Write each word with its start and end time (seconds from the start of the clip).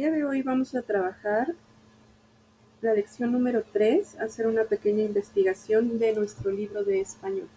día 0.00 0.10
de 0.10 0.24
hoy 0.24 0.40
vamos 0.40 0.74
a 0.74 0.80
trabajar 0.80 1.54
la 2.80 2.94
lección 2.94 3.32
número 3.32 3.62
3, 3.70 4.18
hacer 4.20 4.46
una 4.46 4.64
pequeña 4.64 5.02
investigación 5.02 5.98
de 5.98 6.14
nuestro 6.14 6.50
libro 6.50 6.84
de 6.84 7.02
español. 7.02 7.50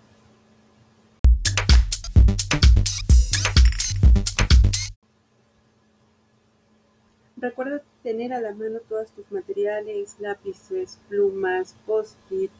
Recuerda 7.37 7.81
tener 8.03 8.33
a 8.33 8.41
la 8.41 8.53
mano 8.53 8.79
todos 8.89 9.11
tus 9.11 9.31
materiales, 9.31 10.17
lápices, 10.19 10.99
plumas, 11.07 11.77
post-it, 11.85 12.51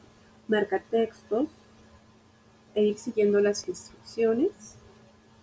marcatextos 0.48 1.50
e 2.74 2.84
ir 2.84 2.96
siguiendo 2.96 3.38
las 3.38 3.68
instrucciones 3.68 4.76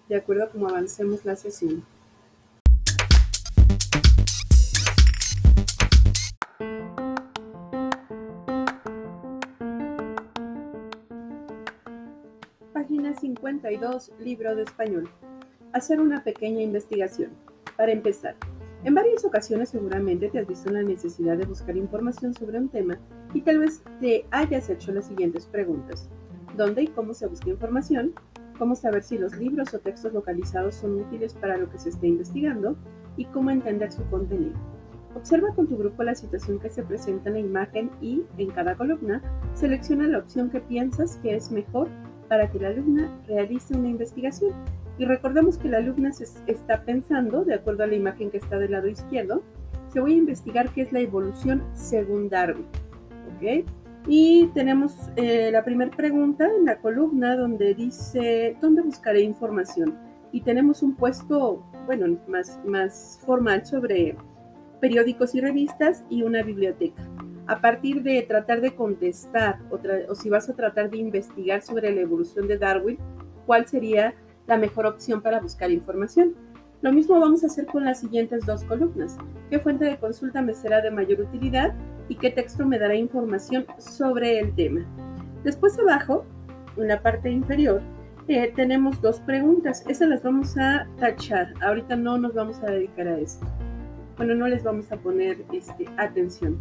de 0.10 0.16
acuerdo 0.16 0.46
a 0.46 0.50
cómo 0.50 0.68
avancemos 0.68 1.26
la 1.26 1.36
sesión. 1.36 1.86
52, 13.60 14.14
libro 14.20 14.56
de 14.56 14.64
español. 14.64 15.10
Hacer 15.74 16.00
una 16.00 16.24
pequeña 16.24 16.62
investigación. 16.62 17.32
Para 17.76 17.92
empezar, 17.92 18.36
en 18.86 18.96
varias 18.96 19.26
ocasiones 19.26 19.70
seguramente 19.70 20.30
te 20.30 20.40
has 20.40 20.48
visto 20.48 20.72
la 20.72 20.84
necesidad 20.84 21.38
de 21.38 21.46
buscar 21.46 21.76
información 21.76 22.34
sobre 22.34 22.60
un 22.60 22.70
tema 22.70 22.98
y 23.34 23.42
tal 23.42 23.60
vez 23.60 23.84
te 24.00 24.26
hayas 24.32 24.70
hecho 24.70 24.94
las 24.94 25.08
siguientes 25.08 25.48
preguntas. 25.48 26.10
¿Dónde 26.56 26.84
y 26.84 26.88
cómo 26.88 27.14
se 27.14 27.28
busca 27.28 27.50
información? 27.50 28.14
¿Cómo 28.58 28.76
saber 28.76 29.04
si 29.04 29.18
los 29.18 29.36
libros 29.36 29.74
o 29.74 29.80
textos 29.80 30.14
localizados 30.14 30.76
son 30.76 31.02
útiles 31.02 31.34
para 31.34 31.58
lo 31.58 31.70
que 31.70 31.80
se 31.80 31.90
esté 31.90 32.08
investigando? 32.08 32.78
¿Y 33.18 33.26
cómo 33.26 33.50
entender 33.52 33.92
su 33.92 34.04
contenido? 34.06 34.56
Observa 35.14 35.54
con 35.54 35.68
tu 35.68 35.78
grupo 35.78 36.04
la 36.04 36.16
situación 36.16 36.58
que 36.58 36.70
se 36.70 36.84
presenta 36.84 37.30
en 37.30 37.34
la 37.34 37.40
imagen 37.42 37.92
y, 38.00 38.24
en 38.38 38.50
cada 38.52 38.78
columna, 38.78 39.22
selecciona 39.56 40.08
la 40.08 40.20
opción 40.20 40.50
que 40.50 40.62
piensas 40.62 41.18
que 41.18 41.36
es 41.36 41.52
mejor 41.52 41.90
para 42.32 42.50
que 42.50 42.60
la 42.60 42.70
alumna 42.70 43.12
realice 43.28 43.76
una 43.76 43.90
investigación. 43.90 44.54
Y 44.98 45.04
recordemos 45.04 45.58
que 45.58 45.68
la 45.68 45.80
alumna 45.80 46.14
se 46.14 46.24
está 46.48 46.86
pensando, 46.86 47.44
de 47.44 47.56
acuerdo 47.56 47.84
a 47.84 47.88
la 47.88 47.96
imagen 47.96 48.32
que 48.32 48.38
está 48.38 48.58
del 48.58 48.72
lado 48.72 48.88
izquierdo, 48.88 49.44
se 49.92 50.00
voy 50.00 50.14
a 50.14 50.16
investigar 50.16 50.70
qué 50.74 50.84
es 50.84 50.94
la 50.94 51.02
evolución 51.02 51.62
según 51.74 52.30
Darwin. 52.30 52.68
Y 54.08 54.48
tenemos 54.54 54.96
eh, 55.18 55.50
la 55.52 55.66
primera 55.66 55.92
pregunta 55.92 56.48
en 56.58 56.64
la 56.64 56.78
columna 56.78 57.36
donde 57.36 57.74
dice, 57.74 58.56
¿dónde 58.62 58.82
buscaré 58.82 59.24
información? 59.24 59.98
Y 60.32 60.40
tenemos 60.40 60.84
un 60.84 60.96
puesto, 60.96 61.66
bueno, 61.86 62.18
más, 62.30 62.62
más 62.66 63.20
formal 63.26 63.66
sobre 63.66 64.16
periódicos 64.80 65.36
y 65.36 65.42
revistas 65.42 66.06
y 66.10 66.24
una 66.24 66.44
biblioteca. 66.44 67.04
A 67.52 67.60
partir 67.60 68.02
de 68.02 68.22
tratar 68.22 68.62
de 68.62 68.74
contestar 68.74 69.60
o, 69.70 70.16
si 70.16 70.30
vas 70.30 70.48
a 70.48 70.54
tratar 70.54 70.90
de 70.90 71.00
investigar 71.00 71.62
sobre 71.62 71.94
la 71.94 72.00
evolución 72.00 72.48
de 72.48 72.58
Darwin, 72.58 72.98
¿cuál 73.46 73.68
sería 73.68 74.16
la 74.48 74.56
mejor 74.56 74.86
opción 74.86 75.22
para 75.22 75.42
buscar 75.42 75.70
información. 75.70 76.34
Lo 76.82 76.94
mismo 76.94 77.20
vamos 77.20 77.44
a 77.44 77.48
hacer 77.48 77.66
con 77.66 77.84
las 77.84 78.00
siguientes 78.00 78.46
dos 78.46 78.64
columnas. 78.64 79.18
¿Qué 79.50 79.60
fuente 79.60 79.84
de 79.84 79.98
consulta 79.98 80.42
me 80.42 80.54
será 80.54 80.82
de 80.82 80.92
mayor 80.92 81.20
utilidad 81.20 81.74
y 82.08 82.16
qué 82.16 82.30
texto 82.30 82.66
me 82.66 82.80
dará 82.80 82.96
información 82.96 83.66
sobre 83.80 84.40
el 84.40 84.56
tema? 84.56 84.86
Después 85.44 85.78
abajo, 85.78 86.26
en 86.78 86.88
la 86.88 87.02
parte 87.02 87.30
inferior, 87.30 87.82
eh, 88.30 88.54
tenemos 88.56 89.02
dos 89.02 89.20
preguntas. 89.20 89.84
Esas 89.90 90.08
las 90.08 90.24
vamos 90.24 90.58
a 90.58 90.88
tachar. 91.02 91.54
Ahorita 91.62 91.98
no 91.98 92.18
nos 92.18 92.34
vamos 92.34 92.64
a 92.64 92.68
dedicar 92.68 93.10
a 93.10 93.20
esto. 93.20 93.46
Bueno, 94.16 94.36
no 94.36 94.48
les 94.48 94.64
vamos 94.64 94.90
a 94.90 94.96
poner 94.96 95.44
este, 95.52 95.86
atención. 95.98 96.58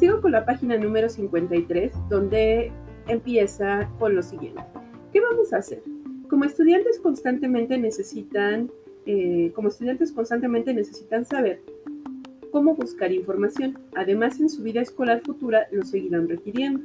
Sigo 0.00 0.22
con 0.22 0.32
la 0.32 0.46
página 0.46 0.78
número 0.78 1.10
53, 1.10 1.92
donde 2.08 2.72
empieza 3.06 3.88
con 3.98 4.16
lo 4.16 4.22
siguiente. 4.22 4.62
¿Qué 5.12 5.20
vamos 5.20 5.52
a 5.52 5.58
hacer? 5.58 5.82
como 6.30 6.44
estudiantes 6.44 7.00
constantemente 7.00 7.76
necesitan, 7.76 8.70
eh, 9.04 9.50
como 9.54 9.68
estudiantes 9.68 10.12
constantemente 10.12 10.72
necesitan 10.72 11.26
saber 11.26 11.60
cómo 12.52 12.76
buscar 12.76 13.12
información. 13.12 13.78
Además, 13.94 14.40
en 14.40 14.48
su 14.48 14.62
vida 14.62 14.80
escolar 14.80 15.20
futura 15.20 15.66
lo 15.72 15.82
seguirán 15.82 16.28
requiriendo. 16.28 16.80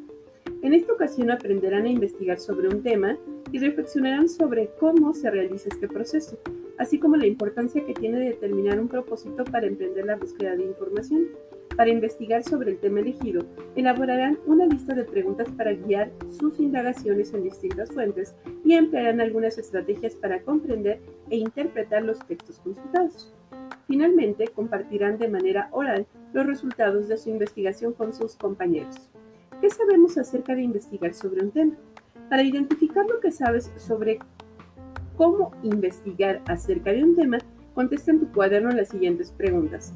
En 0.63 0.73
esta 0.73 0.91
ocasión 0.91 1.29
aprenderán 1.29 1.85
a 1.85 1.89
investigar 1.89 2.39
sobre 2.39 2.67
un 2.67 2.81
tema 2.81 3.17
y 3.51 3.59
reflexionarán 3.59 4.27
sobre 4.27 4.71
cómo 4.79 5.13
se 5.13 5.29
realiza 5.29 5.69
este 5.69 5.87
proceso, 5.87 6.37
así 6.79 6.99
como 6.99 7.15
la 7.15 7.27
importancia 7.27 7.85
que 7.85 7.93
tiene 7.93 8.19
determinar 8.19 8.79
un 8.79 8.87
propósito 8.87 9.45
para 9.45 9.67
emprender 9.67 10.05
la 10.05 10.15
búsqueda 10.15 10.55
de 10.55 10.63
información. 10.63 11.27
Para 11.75 11.89
investigar 11.89 12.41
sobre 12.43 12.71
el 12.71 12.77
tema 12.79 13.01
elegido, 13.01 13.43
elaborarán 13.75 14.39
una 14.45 14.65
lista 14.65 14.93
de 14.93 15.03
preguntas 15.03 15.49
para 15.57 15.73
guiar 15.73 16.09
sus 16.39 16.57
indagaciones 16.57 17.33
en 17.33 17.43
distintas 17.43 17.91
fuentes 17.91 18.33
y 18.63 18.75
emplearán 18.75 19.19
algunas 19.19 19.57
estrategias 19.57 20.15
para 20.15 20.41
comprender 20.41 21.01
e 21.29 21.35
interpretar 21.35 22.03
los 22.03 22.19
textos 22.19 22.59
consultados. 22.59 23.33
Finalmente, 23.87 24.47
compartirán 24.47 25.17
de 25.17 25.27
manera 25.27 25.67
oral 25.71 26.07
los 26.31 26.45
resultados 26.45 27.09
de 27.09 27.17
su 27.17 27.29
investigación 27.29 27.91
con 27.91 28.13
sus 28.13 28.35
compañeros. 28.37 29.09
¿Qué 29.59 29.69
sabemos 29.69 30.17
acerca 30.17 30.55
de 30.55 30.61
investigar 30.61 31.13
sobre 31.13 31.43
un 31.43 31.51
tema? 31.51 31.75
Para 32.29 32.43
identificar 32.43 33.05
lo 33.05 33.19
que 33.19 33.31
sabes 33.31 33.69
sobre 33.75 34.19
cómo 35.17 35.51
investigar 35.61 36.41
acerca 36.47 36.93
de 36.93 37.03
un 37.03 37.17
tema, 37.17 37.37
contesta 37.73 38.11
en 38.11 38.21
tu 38.21 38.31
cuaderno 38.31 38.71
las 38.71 38.89
siguientes 38.89 39.31
preguntas 39.31 39.93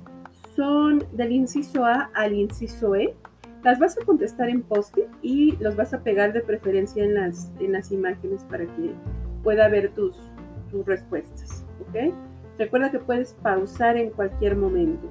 son 0.59 1.05
del 1.13 1.31
inciso 1.31 1.85
A 1.85 2.09
al 2.13 2.33
inciso 2.33 2.93
E. 2.93 3.15
Las 3.63 3.79
vas 3.79 3.97
a 3.97 4.03
contestar 4.03 4.49
en 4.49 4.61
post 4.61 4.97
y 5.21 5.55
los 5.55 5.77
vas 5.77 5.93
a 5.93 6.03
pegar 6.03 6.33
de 6.33 6.41
preferencia 6.41 7.01
en 7.01 7.13
las, 7.13 7.49
en 7.61 7.71
las 7.71 7.93
imágenes 7.93 8.43
para 8.43 8.65
que 8.65 8.93
pueda 9.41 9.69
ver 9.69 9.93
tus, 9.93 10.17
tus 10.69 10.85
respuestas. 10.85 11.65
Recuerda 12.57 12.91
que 12.91 12.99
puedes 12.99 13.35
pausar 13.41 13.95
en 13.95 14.09
cualquier 14.09 14.57
momento. 14.57 15.07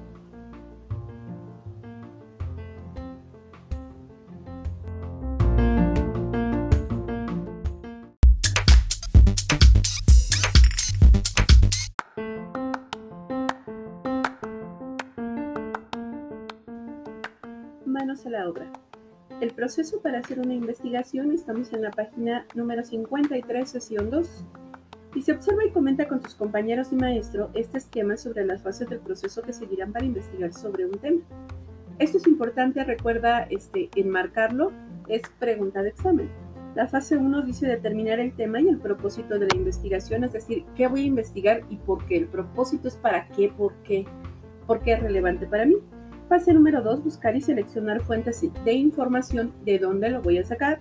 El 19.41 19.51
proceso 19.51 20.01
para 20.01 20.19
hacer 20.19 20.39
una 20.39 20.53
investigación, 20.53 21.31
estamos 21.31 21.71
en 21.71 21.81
la 21.81 21.91
página 21.91 22.45
número 22.55 22.83
53, 22.83 23.69
sesión 23.69 24.09
2. 24.09 24.45
Y 25.15 25.21
se 25.21 25.31
observa 25.31 25.65
y 25.65 25.71
comenta 25.71 26.07
con 26.07 26.19
tus 26.19 26.35
compañeros 26.35 26.91
y 26.91 26.95
maestro 26.95 27.49
este 27.53 27.77
esquema 27.77 28.17
sobre 28.17 28.45
las 28.45 28.61
fases 28.61 28.89
del 28.89 28.99
proceso 28.99 29.41
que 29.41 29.53
seguirán 29.53 29.91
para 29.91 30.05
investigar 30.05 30.53
sobre 30.53 30.85
un 30.85 30.97
tema. 30.99 31.21
Esto 31.99 32.17
es 32.17 32.27
importante, 32.27 32.83
recuerda 32.83 33.43
este, 33.49 33.89
enmarcarlo, 33.95 34.71
es 35.07 35.21
pregunta 35.39 35.81
de 35.81 35.89
examen. 35.89 36.29
La 36.75 36.87
fase 36.87 37.17
1 37.17 37.41
dice 37.41 37.65
determinar 37.67 38.19
el 38.19 38.33
tema 38.33 38.61
y 38.61 38.67
el 38.67 38.77
propósito 38.77 39.39
de 39.39 39.47
la 39.47 39.55
investigación, 39.55 40.23
es 40.23 40.33
decir, 40.33 40.65
qué 40.75 40.87
voy 40.87 41.01
a 41.01 41.07
investigar 41.07 41.63
y 41.69 41.77
por 41.77 42.05
qué. 42.05 42.17
El 42.17 42.27
propósito 42.27 42.87
es 42.87 42.95
para 42.95 43.27
qué, 43.29 43.49
por 43.49 43.73
qué, 43.83 44.05
por 44.67 44.81
qué 44.81 44.93
es 44.93 45.01
relevante 45.01 45.47
para 45.47 45.65
mí. 45.65 45.77
Fase 46.29 46.53
número 46.53 46.83
2, 46.83 47.03
buscar 47.03 47.35
y 47.35 47.41
seleccionar 47.41 48.01
fuentes 48.01 48.45
de 48.63 48.73
información 48.73 49.51
de 49.65 49.79
dónde 49.79 50.11
lo 50.11 50.21
voy 50.21 50.37
a 50.37 50.43
sacar. 50.43 50.79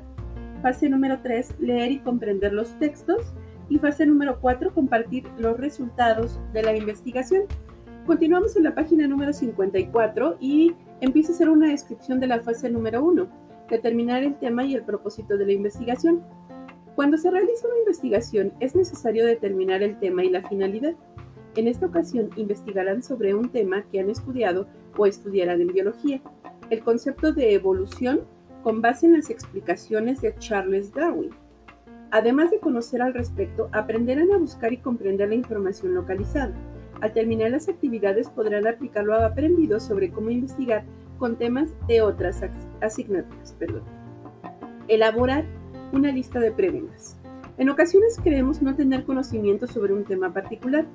Fase 0.61 0.91
número 0.91 1.21
3, 1.23 1.55
leer 1.59 1.91
y 1.91 2.01
comprender 2.01 2.53
los 2.53 2.79
textos. 2.79 3.33
Y 3.71 3.79
fase 3.79 4.05
número 4.05 4.39
4, 4.43 4.75
compartir 4.75 5.25
los 5.39 5.59
resultados 5.59 6.39
de 6.53 6.63
la 6.63 6.77
investigación. 6.77 7.45
Continuamos 8.07 8.57
en 8.57 8.65
la 8.65 8.75
página 8.75 9.09
número 9.09 9.33
54 9.33 10.37
y 10.39 10.75
empieza 11.01 11.33
a 11.33 11.35
hacer 11.35 11.49
una 11.49 11.69
descripción 11.69 12.21
de 12.21 12.27
la 12.27 12.41
fase 12.41 12.69
número 12.69 13.03
1, 13.03 13.27
determinar 13.71 14.25
el 14.25 14.39
tema 14.39 14.67
y 14.67 14.75
el 14.75 14.83
propósito 14.83 15.39
de 15.39 15.47
la 15.47 15.53
investigación. 15.53 16.23
Cuando 16.95 17.17
se 17.17 17.31
realiza 17.31 17.69
una 17.69 17.79
investigación 17.79 18.53
es 18.61 18.77
necesario 18.77 19.25
determinar 19.25 19.83
el 19.83 19.99
tema 19.99 20.25
y 20.25 20.29
la 20.29 20.47
finalidad. 20.47 20.95
En 21.59 21.67
esta 21.67 21.87
ocasión 21.87 22.31
investigarán 22.37 23.03
sobre 23.03 23.35
un 23.35 23.49
tema 23.49 23.83
que 23.91 23.99
han 23.99 24.11
estudiado 24.11 24.69
o 24.97 25.07
estudiarán 25.07 25.61
en 25.61 25.73
biología, 25.73 26.21
el 26.71 26.85
concepto 26.85 27.33
de 27.33 27.53
evolución 27.53 28.21
con 28.63 28.81
base 28.81 29.07
en 29.07 29.15
las 29.15 29.29
explicaciones 29.29 30.21
de 30.21 30.37
Charles 30.37 30.95
Darwin. 30.95 31.31
Además 32.13 32.53
de 32.53 32.61
conocer 32.61 33.03
al 33.03 33.13
respecto, 33.13 33.69
aprenderán 33.73 34.31
a 34.31 34.39
buscar 34.39 34.73
y 34.73 34.77
comprender 34.77 35.31
la 35.31 35.35
información 35.35 35.97
localizada. 35.97 36.55
Al 37.01 37.13
terminar 37.13 37.51
las 37.51 37.69
actividades 37.69 38.31
podrán 38.31 38.69
aplicar 38.69 39.03
lo 39.03 39.17
aprendido 39.17 39.81
sobre 39.81 40.13
cómo 40.13 40.31
investigar 40.31 40.85
con 41.19 41.39
temas 41.39 41.71
de 41.89 42.03
otras 42.03 42.41
asignaturas. 42.81 43.57
Perdón. 43.59 43.83
Elaborar 44.87 45.45
una 45.93 46.13
lista 46.13 46.39
de 46.39 46.53
preguntas. 46.53 47.17
En 47.57 47.69
ocasiones 47.69 48.17
creemos 48.23 48.63
no 48.63 48.77
tener 48.77 49.03
conocimiento 49.03 49.67
sobre 49.67 49.93
un 49.93 50.05
tema 50.05 50.33
particular, 50.33 50.87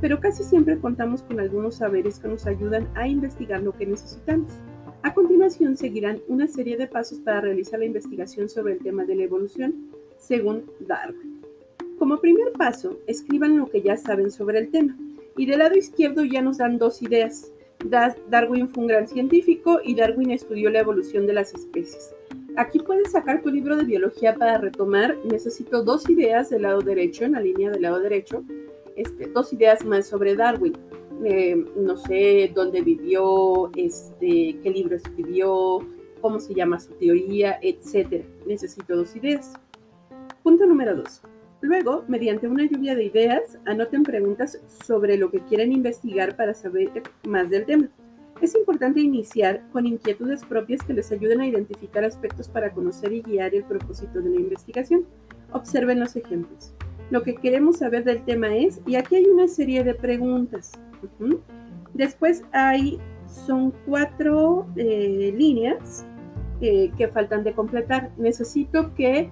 pero 0.00 0.20
casi 0.20 0.42
siempre 0.42 0.78
contamos 0.78 1.22
con 1.22 1.40
algunos 1.40 1.76
saberes 1.76 2.18
que 2.18 2.28
nos 2.28 2.46
ayudan 2.46 2.88
a 2.94 3.06
investigar 3.06 3.62
lo 3.62 3.72
que 3.72 3.86
necesitamos. 3.86 4.50
A 5.02 5.14
continuación 5.14 5.76
seguirán 5.76 6.20
una 6.28 6.46
serie 6.46 6.76
de 6.76 6.86
pasos 6.86 7.18
para 7.20 7.40
realizar 7.40 7.78
la 7.78 7.86
investigación 7.86 8.48
sobre 8.48 8.74
el 8.74 8.80
tema 8.80 9.04
de 9.04 9.14
la 9.14 9.24
evolución, 9.24 9.90
según 10.18 10.64
Darwin. 10.80 11.40
Como 11.98 12.18
primer 12.18 12.52
paso, 12.52 12.98
escriban 13.06 13.58
lo 13.58 13.66
que 13.66 13.82
ya 13.82 13.96
saben 13.96 14.30
sobre 14.30 14.58
el 14.58 14.70
tema. 14.70 14.96
Y 15.36 15.46
del 15.46 15.60
lado 15.60 15.76
izquierdo 15.76 16.24
ya 16.24 16.42
nos 16.42 16.58
dan 16.58 16.78
dos 16.78 17.02
ideas. 17.02 17.52
Darwin 18.28 18.68
fue 18.68 18.82
un 18.82 18.88
gran 18.88 19.06
científico 19.06 19.80
y 19.82 19.94
Darwin 19.94 20.30
estudió 20.30 20.70
la 20.70 20.80
evolución 20.80 21.26
de 21.26 21.32
las 21.32 21.54
especies. 21.54 22.14
Aquí 22.56 22.78
puedes 22.78 23.12
sacar 23.12 23.42
tu 23.42 23.50
libro 23.50 23.76
de 23.76 23.84
biología 23.84 24.34
para 24.34 24.58
retomar. 24.58 25.16
Necesito 25.24 25.82
dos 25.82 26.08
ideas 26.10 26.50
del 26.50 26.62
lado 26.62 26.80
derecho, 26.80 27.24
en 27.24 27.32
la 27.32 27.40
línea 27.40 27.70
del 27.70 27.82
lado 27.82 28.00
derecho. 28.00 28.44
Este, 28.96 29.28
dos 29.28 29.52
ideas 29.52 29.84
más 29.84 30.08
sobre 30.08 30.36
Darwin. 30.36 30.76
Eh, 31.24 31.64
no 31.76 31.96
sé 31.96 32.50
dónde 32.54 32.80
vivió, 32.80 33.70
este, 33.76 34.58
qué 34.62 34.70
libro 34.70 34.96
escribió, 34.96 35.80
cómo 36.20 36.38
se 36.38 36.54
llama 36.54 36.80
su 36.80 36.92
teoría, 36.94 37.58
etc. 37.62 38.24
Necesito 38.46 38.96
dos 38.96 39.14
ideas. 39.16 39.52
Punto 40.42 40.66
número 40.66 40.96
dos. 40.96 41.22
Luego, 41.60 42.04
mediante 42.08 42.48
una 42.48 42.64
lluvia 42.64 42.94
de 42.94 43.04
ideas, 43.04 43.58
anoten 43.66 44.02
preguntas 44.02 44.58
sobre 44.86 45.18
lo 45.18 45.30
que 45.30 45.44
quieren 45.44 45.72
investigar 45.72 46.34
para 46.34 46.54
saber 46.54 46.90
más 47.28 47.50
del 47.50 47.66
tema. 47.66 47.88
Es 48.40 48.54
importante 48.54 49.00
iniciar 49.00 49.62
con 49.70 49.84
inquietudes 49.84 50.42
propias 50.44 50.82
que 50.82 50.94
les 50.94 51.12
ayuden 51.12 51.42
a 51.42 51.46
identificar 51.46 52.04
aspectos 52.04 52.48
para 52.48 52.72
conocer 52.72 53.12
y 53.12 53.20
guiar 53.20 53.54
el 53.54 53.64
propósito 53.64 54.22
de 54.22 54.30
la 54.30 54.40
investigación. 54.40 55.04
Observen 55.52 56.00
los 56.00 56.16
ejemplos. 56.16 56.72
Lo 57.10 57.22
que 57.22 57.34
queremos 57.34 57.78
saber 57.78 58.04
del 58.04 58.22
tema 58.24 58.54
es, 58.54 58.80
y 58.86 58.94
aquí 58.94 59.16
hay 59.16 59.26
una 59.26 59.48
serie 59.48 59.82
de 59.82 59.94
preguntas. 59.94 60.72
Después 61.92 62.44
hay, 62.52 63.00
son 63.26 63.72
cuatro 63.84 64.66
eh, 64.76 65.34
líneas 65.36 66.06
eh, 66.60 66.92
que 66.96 67.08
faltan 67.08 67.42
de 67.42 67.52
completar. 67.52 68.10
Necesito 68.16 68.94
que 68.94 69.30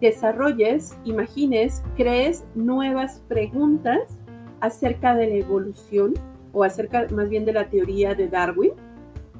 desarrolles, 0.00 0.96
imagines, 1.04 1.82
crees 1.96 2.44
nuevas 2.56 3.22
preguntas 3.28 4.20
acerca 4.60 5.14
de 5.14 5.28
la 5.28 5.34
evolución 5.36 6.14
o 6.52 6.64
acerca 6.64 7.06
más 7.10 7.28
bien 7.28 7.44
de 7.44 7.52
la 7.52 7.70
teoría 7.70 8.14
de 8.14 8.28
Darwin, 8.28 8.72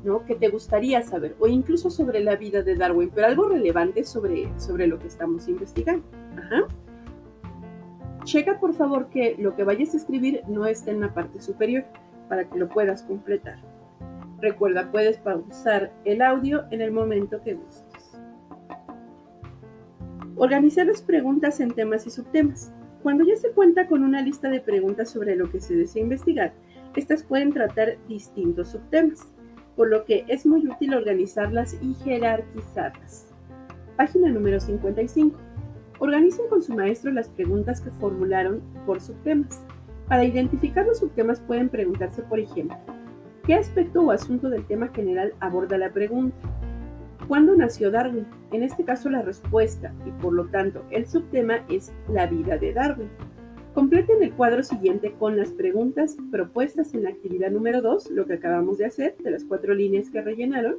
¿no? 0.05 0.25
Que 0.25 0.35
te 0.37 0.49
gustaría 0.49 1.03
saber, 1.03 1.35
o 1.41 1.49
incluso 1.49 1.91
sobre 1.91 2.21
la 2.21 2.37
vida 2.37 2.63
de 2.63 2.77
Darwin, 2.77 3.11
pero 3.13 3.27
algo 3.27 3.49
relevante 3.49 4.05
sobre, 4.05 4.49
sobre 4.61 4.87
lo 4.87 4.99
que 4.99 5.09
estamos 5.09 5.49
investigando. 5.49 6.05
Checa 8.25 8.59
por 8.59 8.75
favor 8.75 9.11
que 9.11 9.37
lo 9.39 9.55
que 9.55 9.65
vayas 9.65 9.95
a 9.95 9.99
escribir 9.99 10.43
no 10.49 10.67
esté 10.67 10.91
en 10.91 11.01
la 11.01 11.13
parte 11.13 11.41
superior 11.41 11.85
para 12.29 12.49
que 12.49 12.59
lo 12.59 12.69
puedas 12.69 13.03
completar. 13.03 13.59
Recuerda, 14.41 14.91
puedes 14.91 15.19
pausar 15.19 15.93
el 16.05 16.23
audio 16.23 16.65
en 16.71 16.81
el 16.81 16.91
momento 16.91 17.43
que 17.43 17.55
gustes. 17.55 18.21
Organizar 20.37 20.87
las 20.87 21.03
preguntas 21.03 21.61
en 21.61 21.71
temas 21.71 22.07
y 22.07 22.11
subtemas. 22.11 22.73
Cuando 23.03 23.25
ya 23.25 23.37
se 23.37 23.51
cuenta 23.51 23.87
con 23.87 24.03
una 24.03 24.23
lista 24.23 24.49
de 24.49 24.61
preguntas 24.61 25.11
sobre 25.11 25.37
lo 25.37 25.51
que 25.51 25.61
se 25.61 25.77
desea 25.77 26.03
investigar, 26.03 26.53
estas 26.97 27.23
pueden 27.23 27.53
tratar 27.53 27.99
distintos 28.09 28.69
subtemas, 28.69 29.33
por 29.77 29.91
lo 29.91 30.05
que 30.05 30.25
es 30.29 30.47
muy 30.47 30.67
útil 30.67 30.95
organizarlas 30.95 31.77
y 31.83 31.95
jerarquizarlas. 31.95 33.27
Página 33.97 34.29
número 34.31 34.59
55. 34.59 35.54
Organicen 35.99 36.49
con 36.49 36.63
su 36.63 36.75
maestro 36.75 37.13
las 37.13 37.29
preguntas 37.29 37.81
que 37.81 37.91
formularon 37.91 38.61
por 38.87 39.01
subtemas. 39.01 39.63
Para 40.09 40.25
identificar 40.25 40.85
los 40.87 40.99
subtemas 40.99 41.41
pueden 41.41 41.69
preguntarse, 41.69 42.23
por 42.23 42.39
ejemplo, 42.39 42.77
¿qué 43.47 43.55
aspecto 43.55 44.03
o 44.03 44.11
asunto 44.11 44.51
del 44.51 44.67
tema 44.67 44.89
general 44.89 45.33
aborda 45.41 45.79
la 45.79 45.93
pregunta? 45.93 46.37
¿Cuándo 47.29 47.57
nació 47.57 47.91
Darwin? 47.91 48.27
En 48.53 48.63
este 48.63 48.85
caso 48.85 49.09
la 49.09 49.23
respuesta 49.23 49.95
y 50.05 50.11
por 50.23 50.35
lo 50.35 50.47
tanto 50.47 50.85
el 50.91 51.07
subtema 51.07 51.65
es 51.71 51.93
la 52.09 52.27
vida 52.27 52.59
de 52.59 52.75
Darwin. 52.75 53.09
Completen 53.73 54.23
el 54.23 54.33
cuadro 54.33 54.63
siguiente 54.63 55.15
con 55.19 55.37
las 55.37 55.51
preguntas 55.51 56.17
propuestas 56.31 56.95
en 56.95 57.05
la 57.05 57.11
actividad 57.11 57.51
número 57.51 57.83
2, 57.83 58.11
lo 58.11 58.27
que 58.27 58.35
acabamos 58.35 58.79
de 58.79 58.85
hacer, 58.85 59.17
de 59.19 59.31
las 59.31 59.45
cuatro 59.45 59.75
líneas 59.75 60.11
que 60.11 60.21
rellenaron. 60.21 60.77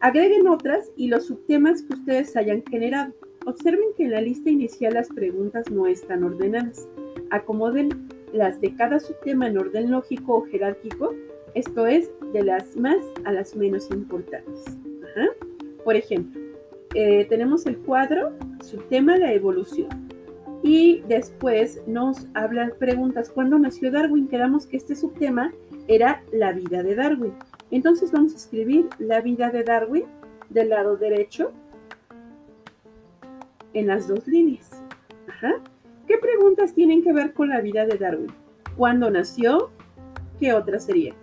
Agreguen 0.00 0.48
otras 0.48 0.90
y 0.96 1.08
los 1.08 1.26
subtemas 1.26 1.82
que 1.82 1.94
ustedes 1.94 2.36
hayan 2.36 2.62
generado. 2.68 3.14
Observen 3.46 3.94
que 3.96 4.02
en 4.04 4.10
la 4.10 4.20
lista 4.20 4.50
inicial 4.50 4.94
las 4.94 5.08
preguntas 5.08 5.70
no 5.70 5.86
están 5.86 6.24
ordenadas. 6.24 6.88
Acomoden 7.30 8.08
las 8.32 8.60
de 8.60 8.74
cada 8.74 8.98
subtema 8.98 9.46
en 9.46 9.56
orden 9.56 9.92
lógico 9.92 10.38
o 10.38 10.46
jerárquico, 10.46 11.14
esto 11.54 11.86
es, 11.86 12.10
de 12.32 12.42
las 12.42 12.76
más 12.76 12.98
a 13.24 13.32
las 13.32 13.54
menos 13.54 13.88
importantes. 13.92 14.64
Por 15.84 15.94
ejemplo, 15.94 16.40
eh, 16.94 17.24
tenemos 17.28 17.66
el 17.66 17.78
cuadro, 17.78 18.32
subtema 18.64 19.16
la 19.16 19.32
evolución. 19.32 19.88
Y 20.64 21.02
después 21.06 21.80
nos 21.86 22.26
hablan 22.34 22.72
preguntas, 22.80 23.30
¿cuándo 23.30 23.60
nació 23.60 23.92
Darwin? 23.92 24.26
Quedamos 24.26 24.66
que 24.66 24.76
este 24.76 24.96
subtema 24.96 25.54
era 25.86 26.24
la 26.32 26.52
vida 26.52 26.82
de 26.82 26.96
Darwin. 26.96 27.34
Entonces 27.70 28.10
vamos 28.10 28.32
a 28.32 28.38
escribir 28.38 28.88
la 28.98 29.20
vida 29.20 29.50
de 29.50 29.62
Darwin 29.62 30.04
del 30.50 30.70
lado 30.70 30.96
derecho 30.96 31.52
en 33.76 33.86
las 33.88 34.08
dos 34.08 34.26
líneas. 34.26 34.82
¿Qué 36.06 36.16
preguntas 36.16 36.72
tienen 36.72 37.02
que 37.02 37.12
ver 37.12 37.34
con 37.34 37.50
la 37.50 37.60
vida 37.60 37.84
de 37.84 37.98
Darwin? 37.98 38.32
¿Cuándo 38.74 39.10
nació? 39.10 39.70
¿Qué 40.40 40.54
otra 40.54 40.80
sería? 40.80 41.14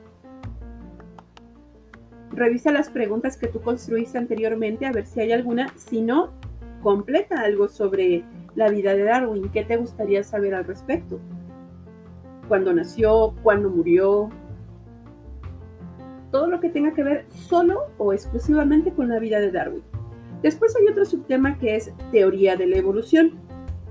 Revisa 2.32 2.72
las 2.72 2.90
preguntas 2.90 3.38
que 3.38 3.48
tú 3.48 3.60
construiste 3.62 4.20
anteriormente 4.20 4.86
a 4.86 4.92
ver 4.92 5.08
si 5.08 5.20
hay 5.20 5.32
alguna. 5.32 5.74
Si 5.78 6.02
no, 6.02 6.32
completa 6.84 7.42
algo 7.42 7.68
sobre 7.68 8.24
la 8.54 8.70
vida 8.70 8.94
de 8.94 9.04
Darwin. 9.04 9.50
¿Qué 9.50 9.64
te 9.64 9.78
gustaría 9.78 10.24
saber 10.24 10.54
al 10.54 10.66
respecto? 10.66 11.20
¿Cuándo 12.48 12.72
nació? 12.72 13.34
¿Cuándo 13.42 13.72
murió? 13.72 14.30
Todo 16.32 16.48
lo 16.48 16.60
que 16.60 16.70
tenga 16.70 16.94
que 16.94 17.04
ver 17.04 17.26
solo 17.30 17.88
o 17.98 18.14
exclusivamente 18.14 18.92
con 18.94 19.10
la 19.10 19.18
vida 19.18 19.40
de 19.40 19.52
Darwin. 19.52 19.93
Después 20.44 20.76
hay 20.76 20.88
otro 20.88 21.06
subtema 21.06 21.58
que 21.58 21.76
es 21.76 21.92
teoría 22.12 22.56
de 22.56 22.68
la 22.68 22.78
evolución. 22.78 23.40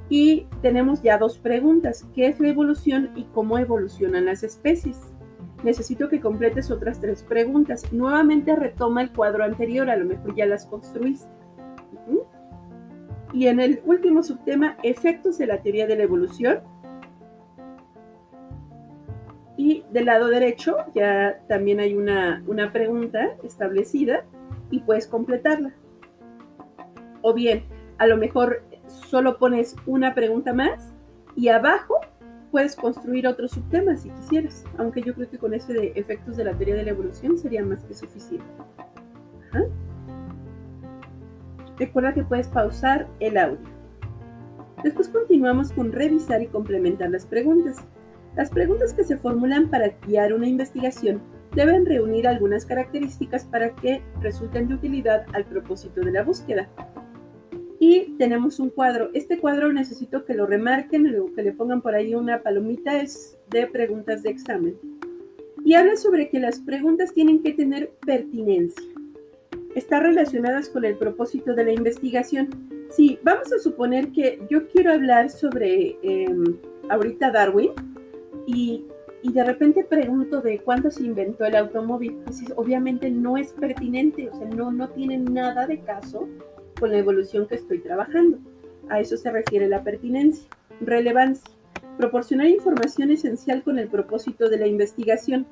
Y 0.09 0.47
tenemos 0.61 1.03
ya 1.03 1.19
dos 1.19 1.39
preguntas. 1.39 2.07
¿Qué 2.15 2.27
es 2.27 2.39
la 2.39 2.49
evolución 2.49 3.11
y 3.17 3.25
cómo 3.33 3.59
evolucionan 3.59 4.27
las 4.27 4.43
especies? 4.43 4.99
necesito 5.63 6.09
que 6.09 6.21
completes 6.21 6.71
otras 6.71 7.01
tres 7.01 7.23
preguntas. 7.23 7.93
Nuevamente 7.93 8.55
retoma 8.57 9.03
el 9.03 9.13
cuadro 9.13 9.45
anterior, 9.45 9.89
a 9.91 9.97
lo 9.97 10.05
mejor 10.05 10.35
ya 10.35 10.47
las 10.47 10.67
construiste. 10.67 11.31
Y 13.33 13.47
en 13.47 13.61
el 13.61 13.81
último 13.87 14.23
subtema, 14.23 14.77
efectos 14.83 15.39
de 15.39 15.47
la 15.47 15.63
teoría 15.63 15.87
de 15.87 15.97
la 15.97 16.03
evolución. 16.03 16.61
Y 19.57 19.85
del 19.91 20.07
lado 20.07 20.29
derecho 20.29 20.77
ya 20.95 21.41
también 21.49 21.81
hay 21.81 21.95
una, 21.95 22.43
una 22.47 22.73
pregunta 22.73 23.37
establecida 23.43 24.25
y 24.71 24.81
puedes 24.81 25.07
completarla. 25.07 25.75
O 27.23 27.33
bien, 27.33 27.65
a 27.99 28.07
lo 28.07 28.17
mejor 28.17 28.63
solo 28.87 29.39
pones 29.39 29.77
una 29.87 30.15
pregunta 30.15 30.53
más 30.53 30.93
y 31.37 31.49
abajo 31.49 32.01
puedes 32.51 32.77
construir 32.77 33.27
otros 33.27 33.53
subtemas 33.53 34.03
si 34.03 34.11
quisieras, 34.11 34.65
aunque 34.77 35.03
yo 35.03 35.15
creo 35.15 35.31
que 35.31 35.39
con 35.39 35.55
ese 35.55 35.73
de 35.73 35.93
efectos 35.97 36.37
de 36.37 36.45
la 36.45 36.53
teoría 36.53 36.75
de 36.75 36.85
la 36.85 36.91
evolución 36.91 37.39
sería 37.39 37.65
más 37.65 37.83
que 37.85 37.95
suficiente. 37.95 38.45
Recuerda 41.79 42.13
que 42.13 42.23
puedes 42.23 42.49
pausar 42.49 43.09
el 43.19 43.39
audio. 43.39 43.67
Después 44.85 45.09
continuamos 45.09 45.73
con 45.73 45.93
revisar 45.93 46.43
y 46.43 46.47
complementar 46.47 47.11
las 47.11 47.25
preguntas. 47.25 47.79
Las 48.37 48.51
preguntas 48.51 48.93
que 48.93 49.05
se 49.05 49.17
formulan 49.17 49.69
para 49.69 49.89
guiar 50.07 50.33
una 50.33 50.49
investigación 50.49 51.23
deben 51.55 51.87
reunir 51.87 52.27
algunas 52.27 52.67
características 52.67 53.45
para 53.45 53.75
que 53.75 54.03
resulten 54.21 54.69
de 54.69 54.75
utilidad 54.75 55.25
al 55.33 55.45
propósito 55.45 56.01
de 56.01 56.13
la 56.13 56.23
búsqueda. 56.23 56.69
Y 57.85 58.15
tenemos 58.17 58.61
un 58.61 58.71
cuadro. 58.71 59.11
Este 59.13 59.41
cuadro 59.41 59.73
necesito 59.73 60.25
que 60.25 60.35
lo 60.35 60.47
remarquen 60.47 61.19
o 61.19 61.35
que 61.35 61.43
le 61.43 61.51
pongan 61.51 61.83
por 61.83 61.97
ahí 61.97 62.15
una 62.15 62.41
palomita. 62.41 63.03
Es 63.03 63.37
de 63.51 63.67
preguntas 63.67 64.23
de 64.23 64.31
examen. 64.31 64.79
Y 65.65 65.75
habla 65.75 65.97
sobre 65.97 66.29
que 66.29 66.39
las 66.39 66.61
preguntas 66.61 67.13
tienen 67.13 67.43
que 67.43 67.51
tener 67.51 67.91
pertinencia. 68.07 68.87
Está 69.75 69.99
relacionadas 69.99 70.69
con 70.69 70.85
el 70.85 70.97
propósito 70.97 71.57
de 71.57 71.65
la 71.65 71.73
investigación. 71.73 72.51
Sí, 72.89 73.19
vamos 73.25 73.53
a 73.53 73.59
suponer 73.59 74.13
que 74.13 74.41
yo 74.49 74.69
quiero 74.69 74.93
hablar 74.93 75.29
sobre 75.29 75.97
em, 76.05 76.57
ahorita 76.89 77.33
Darwin 77.33 77.73
y, 78.47 78.85
y, 79.23 79.33
de 79.33 79.43
repente 79.43 79.83
pregunto 79.83 80.41
de 80.41 80.61
cuándo 80.61 80.89
se 80.89 81.03
inventó 81.03 81.47
el 81.47 81.57
automóvil. 81.57 82.13
Pues 82.23 82.45
obviamente 82.55 83.11
no 83.11 83.37
es 83.37 83.53
pertinente, 83.55 84.29
o 84.29 84.39
sea, 84.39 84.47
no, 84.47 84.71
no 84.71 84.89
tiene 84.91 85.19
nada 85.19 85.67
de 85.67 85.81
caso 85.81 86.29
con 86.83 86.91
la 86.91 86.99
evolución 86.99 87.47
que 87.47 87.55
estoy 87.55 87.79
trabajando. 87.79 88.39
A 88.89 88.99
eso 88.99 89.17
se 89.17 89.31
refiere 89.31 89.69
la 89.69 89.85
pertinencia. 89.85 90.49
Relevancia. 90.81 91.55
proporcionar 91.97 92.49
información 92.49 93.13
esencial 93.13 93.63
con 93.63 93.79
el 93.79 93.87
propósito 93.87 94.49
de 94.49 94.59
la 94.59 94.67
investigación. 94.67 95.47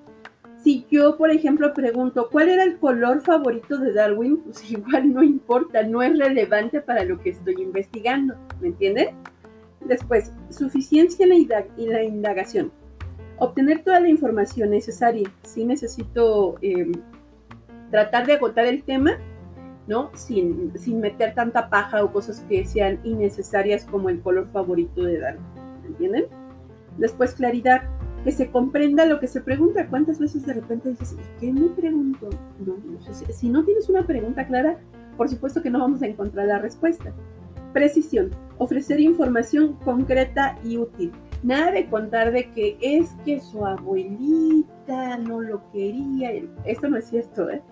Si 0.64 0.84
yo, 0.90 1.16
por 1.16 1.30
ejemplo, 1.30 1.72
pregunto 1.72 2.28
cuál 2.32 2.48
era 2.48 2.64
el 2.64 2.78
color 2.78 3.20
favorito 3.20 3.78
de 3.78 3.92
Darwin, 3.92 4.38
pues 4.44 4.68
igual 4.72 5.14
no 5.14 5.22
importa, 5.22 5.84
no 5.84 6.02
es 6.02 6.18
relevante 6.18 6.80
para 6.80 7.04
lo 7.04 7.20
que 7.20 7.30
estoy 7.30 7.62
investigando, 7.62 8.34
¿me 8.60 8.68
entienden? 8.68 9.10
Después, 9.86 10.32
suficiencia 10.48 11.28
y 11.76 11.86
la 11.86 12.02
indagación. 12.02 12.72
Obtener 13.38 13.84
toda 13.84 14.00
la 14.00 14.08
información 14.08 14.70
necesaria. 14.70 15.30
Si 15.44 15.64
necesito 15.64 16.56
em, 16.60 16.90
tratar 17.92 18.26
de 18.26 18.32
agotar 18.32 18.66
el 18.66 18.82
tema, 18.82 19.16
¿no? 19.86 20.10
Sin, 20.14 20.72
sin 20.78 21.00
meter 21.00 21.34
tanta 21.34 21.68
paja 21.68 22.04
o 22.04 22.12
cosas 22.12 22.40
que 22.48 22.64
sean 22.64 23.00
innecesarias 23.04 23.84
como 23.84 24.08
el 24.08 24.20
color 24.20 24.48
favorito 24.52 25.02
de 25.02 25.18
¿me 25.82 25.88
entienden? 25.88 26.26
Después, 26.98 27.34
claridad 27.34 27.82
que 28.24 28.32
se 28.32 28.50
comprenda 28.50 29.06
lo 29.06 29.20
que 29.20 29.26
se 29.26 29.40
pregunta. 29.40 29.86
¿Cuántas 29.88 30.18
veces 30.18 30.44
de 30.44 30.54
repente 30.54 30.90
dices, 30.90 31.16
qué 31.40 31.52
me 31.52 31.68
pregunto? 31.68 32.28
Si 33.30 33.48
no 33.48 33.64
tienes 33.64 33.88
una 33.88 34.06
pregunta 34.06 34.46
clara, 34.46 34.78
por 35.16 35.28
supuesto 35.28 35.62
que 35.62 35.70
no 35.70 35.80
vamos 35.80 36.02
a 36.02 36.06
encontrar 36.06 36.46
la 36.46 36.58
respuesta. 36.58 37.12
Precisión, 37.72 38.30
ofrecer 38.58 39.00
información 39.00 39.74
concreta 39.84 40.58
y 40.64 40.76
útil. 40.76 41.12
Nada 41.42 41.72
de 41.72 41.86
contar 41.86 42.32
de 42.32 42.50
que 42.50 42.76
es 42.80 43.10
que 43.24 43.40
su 43.40 43.64
abuelita 43.64 45.16
no 45.18 45.40
lo 45.40 45.70
quería. 45.72 46.32
Esto 46.64 46.88
no 46.88 46.98
es 46.98 47.06
cierto, 47.06 47.48
¿eh? 47.48 47.62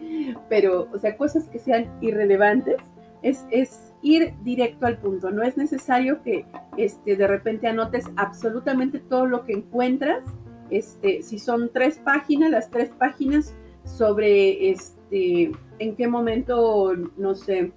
Pero, 0.48 0.88
o 0.92 0.98
sea, 0.98 1.16
cosas 1.16 1.46
que 1.48 1.58
sean 1.58 1.86
irrelevantes 2.00 2.78
es, 3.22 3.46
es, 3.50 3.92
ir 4.00 4.32
directo 4.42 4.86
al 4.86 4.98
punto. 4.98 5.30
No 5.30 5.42
es 5.42 5.56
necesario 5.56 6.22
que 6.22 6.46
este, 6.76 7.16
de 7.16 7.26
repente 7.26 7.66
anotes 7.66 8.06
absolutamente 8.16 9.00
todo 9.00 9.26
lo 9.26 9.44
que 9.44 9.52
encuentras. 9.52 10.24
Este, 10.70 11.22
si 11.22 11.38
son 11.38 11.70
tres 11.72 11.98
páginas, 11.98 12.50
las 12.50 12.70
tres 12.70 12.90
páginas 12.90 13.54
sobre 13.84 14.70
este, 14.70 15.52
en 15.78 15.96
qué 15.96 16.08
momento, 16.08 16.94
no 17.16 17.34
sé, 17.34 17.72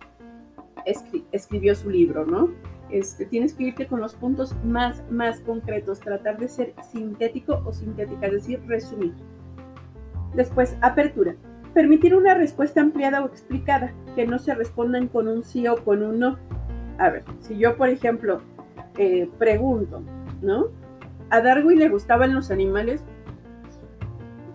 escribió 1.31 1.75
su 1.75 1.89
libro, 1.89 2.25
¿no? 2.25 2.49
Este, 2.91 3.25
tienes 3.25 3.53
que 3.53 3.63
irte 3.63 3.87
con 3.87 4.01
los 4.01 4.15
puntos 4.15 4.55
más, 4.65 5.01
más 5.09 5.39
concretos, 5.39 6.01
tratar 6.01 6.37
de 6.37 6.49
ser 6.49 6.73
sintético 6.91 7.61
o 7.65 7.71
sintética, 7.71 8.27
es 8.27 8.33
decir, 8.33 8.61
resumir. 8.67 9.13
Después, 10.35 10.77
apertura. 10.81 11.35
Permitir 11.73 12.15
una 12.15 12.33
respuesta 12.33 12.81
ampliada 12.81 13.23
o 13.23 13.27
explicada, 13.27 13.93
que 14.15 14.27
no 14.27 14.39
se 14.39 14.53
respondan 14.53 15.07
con 15.07 15.29
un 15.29 15.43
sí 15.43 15.67
o 15.67 15.81
con 15.83 16.03
un 16.03 16.19
no. 16.19 16.37
A 16.97 17.09
ver, 17.09 17.23
si 17.39 17.57
yo, 17.57 17.77
por 17.77 17.87
ejemplo, 17.87 18.41
eh, 18.97 19.29
pregunto, 19.39 20.03
¿no? 20.41 20.67
¿A 21.29 21.39
Darwin 21.39 21.79
le 21.79 21.87
gustaban 21.87 22.35
los 22.35 22.51
animales? 22.51 23.01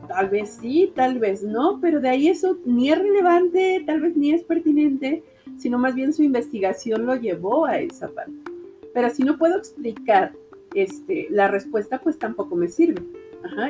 Tal 0.08 0.28
vez 0.28 0.58
sí, 0.60 0.92
tal 0.94 1.18
vez 1.18 1.42
no, 1.42 1.80
pero 1.80 2.00
de 2.00 2.10
ahí 2.10 2.28
eso 2.28 2.58
ni 2.66 2.90
es 2.90 2.98
relevante, 2.98 3.82
tal 3.86 4.02
vez 4.02 4.14
ni 4.14 4.32
es 4.32 4.44
pertinente, 4.44 5.24
sino 5.58 5.78
más 5.78 5.94
bien 5.94 6.12
su 6.12 6.22
investigación 6.22 7.06
lo 7.06 7.16
llevó 7.16 7.66
a 7.66 7.78
esa 7.78 8.08
parte. 8.08 8.32
Pero 8.94 9.10
si 9.10 9.22
no 9.22 9.36
puedo 9.38 9.56
explicar 9.56 10.32
este, 10.74 11.28
la 11.30 11.48
respuesta, 11.48 12.00
pues 12.00 12.18
tampoco 12.18 12.56
me 12.56 12.68
sirve. 12.68 13.02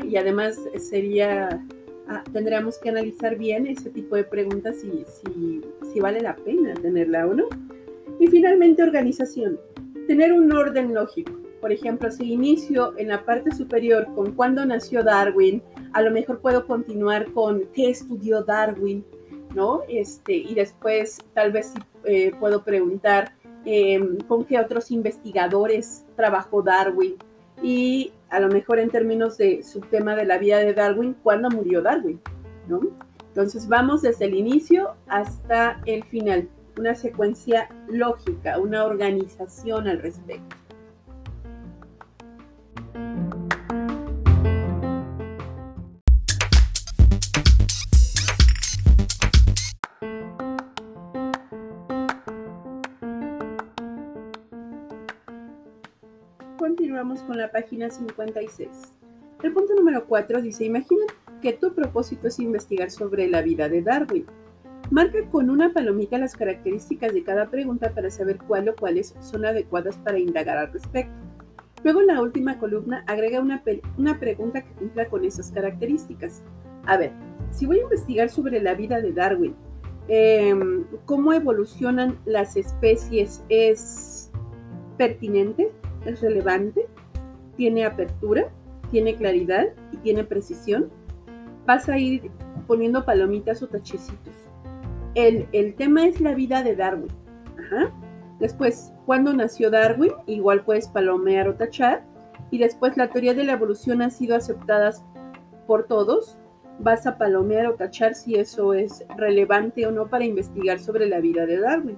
y 0.09 0.17
además 0.17 0.59
sería 0.79 1.63
Ah, 2.09 2.23
tendríamos 2.33 2.79
que 2.79 2.89
analizar 2.89 3.37
bien 3.37 3.67
ese 3.67 3.91
tipo 3.91 4.15
de 4.15 4.23
preguntas 4.23 4.77
si, 4.81 5.05
si, 5.05 5.61
si 5.93 6.01
vale 6.01 6.21
la 6.21 6.37
pena 6.37 6.75
tenerla 6.75 7.27
o 7.27 7.35
no. 7.35 7.49
Y 8.21 8.29
finalmente, 8.29 8.83
organización. 8.83 9.59
Tener 10.07 10.33
un 10.33 10.53
orden 10.53 10.95
lógico. 10.95 11.33
Por 11.61 11.73
ejemplo, 11.73 12.11
si 12.13 12.33
inicio 12.33 12.97
en 12.97 13.09
la 13.09 13.25
parte 13.25 13.51
superior 13.51 14.07
con 14.15 14.35
cuándo 14.35 14.65
nació 14.65 15.03
Darwin, 15.03 15.63
a 15.95 16.03
lo 16.03 16.13
mejor 16.13 16.41
puedo 16.41 16.65
continuar 16.67 17.33
con 17.33 17.65
qué 17.75 17.91
estudió 17.91 18.45
Darwin, 18.45 19.05
¿no? 19.57 19.83
Este, 19.89 20.35
y 20.35 20.55
después 20.55 21.19
tal 21.33 21.51
vez 21.51 21.73
eh, 22.05 22.31
puedo 22.39 22.63
preguntar 22.63 23.33
em, 23.65 24.19
con 24.29 24.45
qué 24.45 24.61
otros 24.61 24.91
investigadores 24.91 26.05
trabajó 26.15 26.63
Darwin. 26.63 27.17
Y 27.63 28.13
a 28.29 28.39
lo 28.39 28.49
mejor 28.49 28.79
en 28.79 28.91
términos 28.91 29.39
de 29.39 29.63
subtema 29.63 30.15
de 30.15 30.27
la 30.27 30.37
vida 30.37 30.59
de 30.59 30.75
Darwin, 30.75 31.17
¿cuándo 31.23 31.49
murió 31.49 31.81
Darwin? 31.81 32.21
¿No? 32.69 32.81
Entonces 33.29 33.67
vamos 33.67 34.03
desde 34.03 34.27
el 34.27 34.35
inicio 34.35 34.95
hasta 35.09 35.81
el 35.87 36.05
final, 36.05 36.49
una 36.79 36.95
secuencia 36.95 37.71
lógica, 37.89 38.59
una 38.59 38.85
organización 38.85 39.89
al 39.89 40.01
respecto. 40.03 40.66
Con 57.23 57.39
la 57.39 57.51
página 57.51 57.91
56. 57.91 58.69
El 59.43 59.53
punto 59.53 59.75
número 59.75 60.07
4 60.07 60.43
dice, 60.43 60.65
imagina 60.65 61.05
que 61.43 61.53
tu 61.53 61.75
propósito 61.75 62.29
es 62.29 62.39
investigar 62.39 62.91
sobre 62.91 63.29
la 63.29 63.43
vida 63.43 63.69
de 63.69 63.83
Darwin. 63.83 64.27
Marca 64.91 65.19
con 65.31 65.51
una 65.51 65.73
palomita 65.73 66.19
las 66.19 66.35
características 66.35 67.13
de 67.13 67.25
cada 67.25 67.51
pregunta 67.51 67.91
para 67.91 68.11
saber 68.11 68.39
cuál 68.39 68.69
o 68.69 68.77
cuáles 68.77 69.15
son 69.21 69.45
adecuadas 69.45 69.97
para 69.99 70.19
indagar 70.19 70.59
al 70.59 70.73
respecto. 70.73 71.15
Luego 71.83 72.01
en 72.01 72.07
la 72.09 72.23
última 72.23 72.59
columna 72.59 73.05
agrega 73.07 73.41
una, 73.41 73.63
una 73.99 74.19
pregunta 74.19 74.63
que 74.63 74.73
cumpla 74.73 75.09
con 75.09 75.25
esas 75.25 75.51
características. 75.51 76.43
A 76.87 76.97
ver, 76.97 77.13
si 77.51 77.67
voy 77.67 77.81
a 77.81 77.83
investigar 77.83 78.29
sobre 78.31 78.61
la 78.61 78.75
vida 78.75 79.01
de 79.01 79.13
Darwin, 79.13 79.55
em, 80.09 80.85
¿cómo 81.05 81.33
evolucionan 81.33 82.19
las 82.25 82.57
especies? 82.57 83.45
¿Es 83.49 84.31
pertinente? 84.97 85.73
es 86.07 86.21
relevante, 86.21 86.87
tiene 87.57 87.85
apertura, 87.85 88.49
tiene 88.91 89.17
claridad 89.17 89.67
y 89.93 89.97
tiene 89.99 90.25
precisión, 90.25 90.91
vas 91.67 91.89
a 91.89 91.99
ir 91.99 92.31
poniendo 92.67 93.05
palomitas 93.05 93.63
o 93.63 93.69
tachecitos. 93.69 94.35
El, 95.15 95.49
el 95.53 95.75
tema 95.75 96.07
es 96.07 96.21
la 96.21 96.35
vida 96.35 96.63
de 96.63 96.77
Darwin. 96.77 97.11
Después, 98.39 98.93
¿cuándo 99.07 99.33
nació 99.33 99.71
Darwin? 99.71 100.13
Igual 100.27 100.65
puedes 100.65 100.89
palomear 100.89 101.49
o 101.49 101.55
tachar. 101.55 102.05
Y 102.51 102.59
después, 102.59 102.97
la 102.97 103.09
teoría 103.09 103.35
de 103.35 103.45
la 103.45 103.55
evolución 103.55 104.03
ha 104.03 104.11
sido 104.11 104.37
aceptada 104.37 104.93
por 105.67 105.85
todos. 105.85 106.39
Vas 106.79 107.07
a 107.07 107.17
palomear 107.17 107.67
o 107.67 107.75
tachar 107.75 108.15
si 108.15 108.35
eso 108.35 108.75
es 108.75 109.05
relevante 109.17 109.87
o 109.87 109.91
no 109.91 110.09
para 110.09 110.27
investigar 110.27 110.79
sobre 110.79 111.07
la 111.07 111.21
vida 111.21 111.47
de 111.47 111.59
Darwin. 111.59 111.97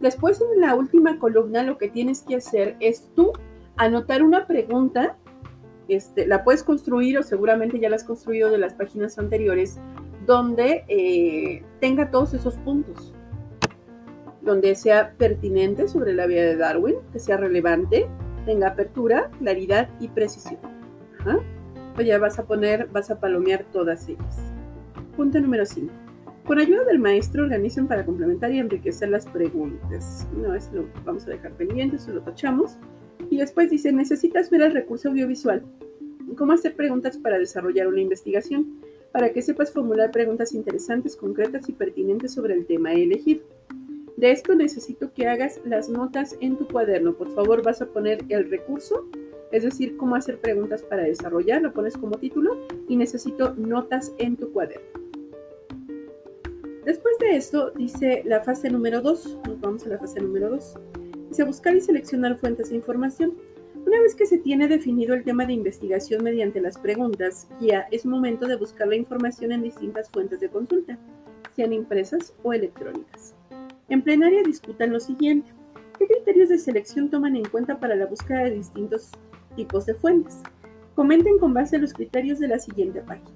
Después 0.00 0.40
en 0.40 0.60
la 0.60 0.74
última 0.74 1.18
columna 1.18 1.62
lo 1.62 1.78
que 1.78 1.88
tienes 1.88 2.22
que 2.22 2.34
hacer 2.34 2.76
es 2.80 3.08
tú 3.14 3.32
anotar 3.76 4.22
una 4.22 4.46
pregunta, 4.46 5.16
este, 5.88 6.26
la 6.26 6.44
puedes 6.44 6.62
construir 6.62 7.18
o 7.18 7.22
seguramente 7.22 7.78
ya 7.78 7.90
la 7.90 7.96
has 7.96 8.04
construido 8.04 8.50
de 8.50 8.58
las 8.58 8.74
páginas 8.74 9.18
anteriores, 9.18 9.78
donde 10.26 10.84
eh, 10.88 11.62
tenga 11.80 12.10
todos 12.10 12.34
esos 12.34 12.56
puntos, 12.58 13.12
donde 14.40 14.74
sea 14.74 15.14
pertinente 15.18 15.88
sobre 15.88 16.14
la 16.14 16.26
vida 16.26 16.42
de 16.42 16.56
Darwin, 16.56 16.96
que 17.12 17.18
sea 17.18 17.36
relevante, 17.36 18.08
tenga 18.46 18.68
apertura, 18.68 19.30
claridad 19.38 19.88
y 20.00 20.08
precisión. 20.08 20.60
Pues 21.94 22.06
ya 22.06 22.18
vas 22.18 22.38
a 22.38 22.44
poner, 22.44 22.88
vas 22.88 23.10
a 23.10 23.20
palomear 23.20 23.64
todas 23.72 24.08
ellas. 24.08 24.38
Punto 25.16 25.40
número 25.40 25.66
5. 25.66 25.92
Con 26.46 26.58
ayuda 26.58 26.84
del 26.84 26.98
maestro 26.98 27.44
organizan 27.44 27.86
para 27.86 28.04
complementar 28.04 28.50
y 28.52 28.58
enriquecer 28.58 29.10
las 29.10 29.26
preguntas. 29.26 30.26
No, 30.36 30.54
eso 30.54 30.70
lo 30.72 30.86
vamos 31.04 31.26
a 31.26 31.30
dejar 31.30 31.52
pendiente, 31.52 31.96
eso 31.96 32.12
lo 32.12 32.22
tachamos. 32.22 32.78
Y 33.30 33.38
después 33.38 33.70
dice, 33.70 33.92
necesitas 33.92 34.50
ver 34.50 34.62
el 34.62 34.72
recurso 34.72 35.08
audiovisual. 35.08 35.62
¿Cómo 36.36 36.52
hacer 36.52 36.74
preguntas 36.74 37.18
para 37.18 37.38
desarrollar 37.38 37.86
una 37.88 38.00
investigación? 38.00 38.80
Para 39.12 39.32
que 39.32 39.42
sepas 39.42 39.72
formular 39.72 40.10
preguntas 40.10 40.54
interesantes, 40.54 41.16
concretas 41.16 41.68
y 41.68 41.72
pertinentes 41.72 42.32
sobre 42.32 42.54
el 42.54 42.66
tema 42.66 42.90
a 42.90 42.94
elegir. 42.94 43.42
De 44.16 44.30
esto 44.30 44.54
necesito 44.54 45.12
que 45.12 45.26
hagas 45.26 45.60
las 45.64 45.88
notas 45.88 46.36
en 46.40 46.56
tu 46.56 46.68
cuaderno. 46.68 47.14
Por 47.14 47.34
favor, 47.34 47.62
vas 47.62 47.82
a 47.82 47.86
poner 47.86 48.24
el 48.28 48.48
recurso, 48.50 49.08
es 49.50 49.64
decir, 49.64 49.96
cómo 49.96 50.14
hacer 50.14 50.38
preguntas 50.38 50.82
para 50.82 51.02
desarrollar, 51.02 51.60
lo 51.60 51.72
pones 51.72 51.96
como 51.96 52.16
título 52.16 52.66
y 52.88 52.96
necesito 52.96 53.54
notas 53.56 54.12
en 54.18 54.36
tu 54.36 54.52
cuaderno. 54.52 55.02
Después 56.84 57.16
de 57.18 57.36
esto, 57.36 57.70
dice 57.70 58.22
la 58.24 58.42
fase 58.42 58.68
número 58.68 59.00
2. 59.00 59.38
Nos 59.46 59.60
vamos 59.60 59.86
a 59.86 59.90
la 59.90 59.98
fase 59.98 60.20
número 60.20 60.50
2. 60.50 60.74
Dice 61.32 61.44
buscar 61.44 61.74
y 61.74 61.80
seleccionar 61.80 62.36
fuentes 62.36 62.68
de 62.68 62.76
información. 62.76 63.32
Una 63.86 64.02
vez 64.02 64.14
que 64.14 64.26
se 64.26 64.36
tiene 64.36 64.68
definido 64.68 65.14
el 65.14 65.24
tema 65.24 65.46
de 65.46 65.54
investigación 65.54 66.22
mediante 66.22 66.60
las 66.60 66.76
preguntas, 66.76 67.48
ya 67.58 67.86
es 67.90 68.04
momento 68.04 68.46
de 68.46 68.56
buscar 68.56 68.86
la 68.86 68.96
información 68.96 69.50
en 69.50 69.62
distintas 69.62 70.10
fuentes 70.10 70.40
de 70.40 70.50
consulta, 70.50 70.98
sean 71.56 71.72
impresas 71.72 72.34
o 72.42 72.52
electrónicas. 72.52 73.34
En 73.88 74.02
plenaria 74.02 74.42
discutan 74.42 74.92
lo 74.92 75.00
siguiente. 75.00 75.50
¿Qué 75.98 76.06
criterios 76.06 76.50
de 76.50 76.58
selección 76.58 77.08
toman 77.08 77.34
en 77.34 77.46
cuenta 77.46 77.80
para 77.80 77.96
la 77.96 78.04
búsqueda 78.04 78.44
de 78.44 78.50
distintos 78.50 79.12
tipos 79.56 79.86
de 79.86 79.94
fuentes. 79.94 80.42
Comenten 80.94 81.38
con 81.38 81.54
base 81.54 81.76
a 81.76 81.78
los 81.78 81.94
criterios 81.94 82.40
de 82.40 82.48
la 82.48 82.58
siguiente 82.58 83.00
página. 83.00 83.30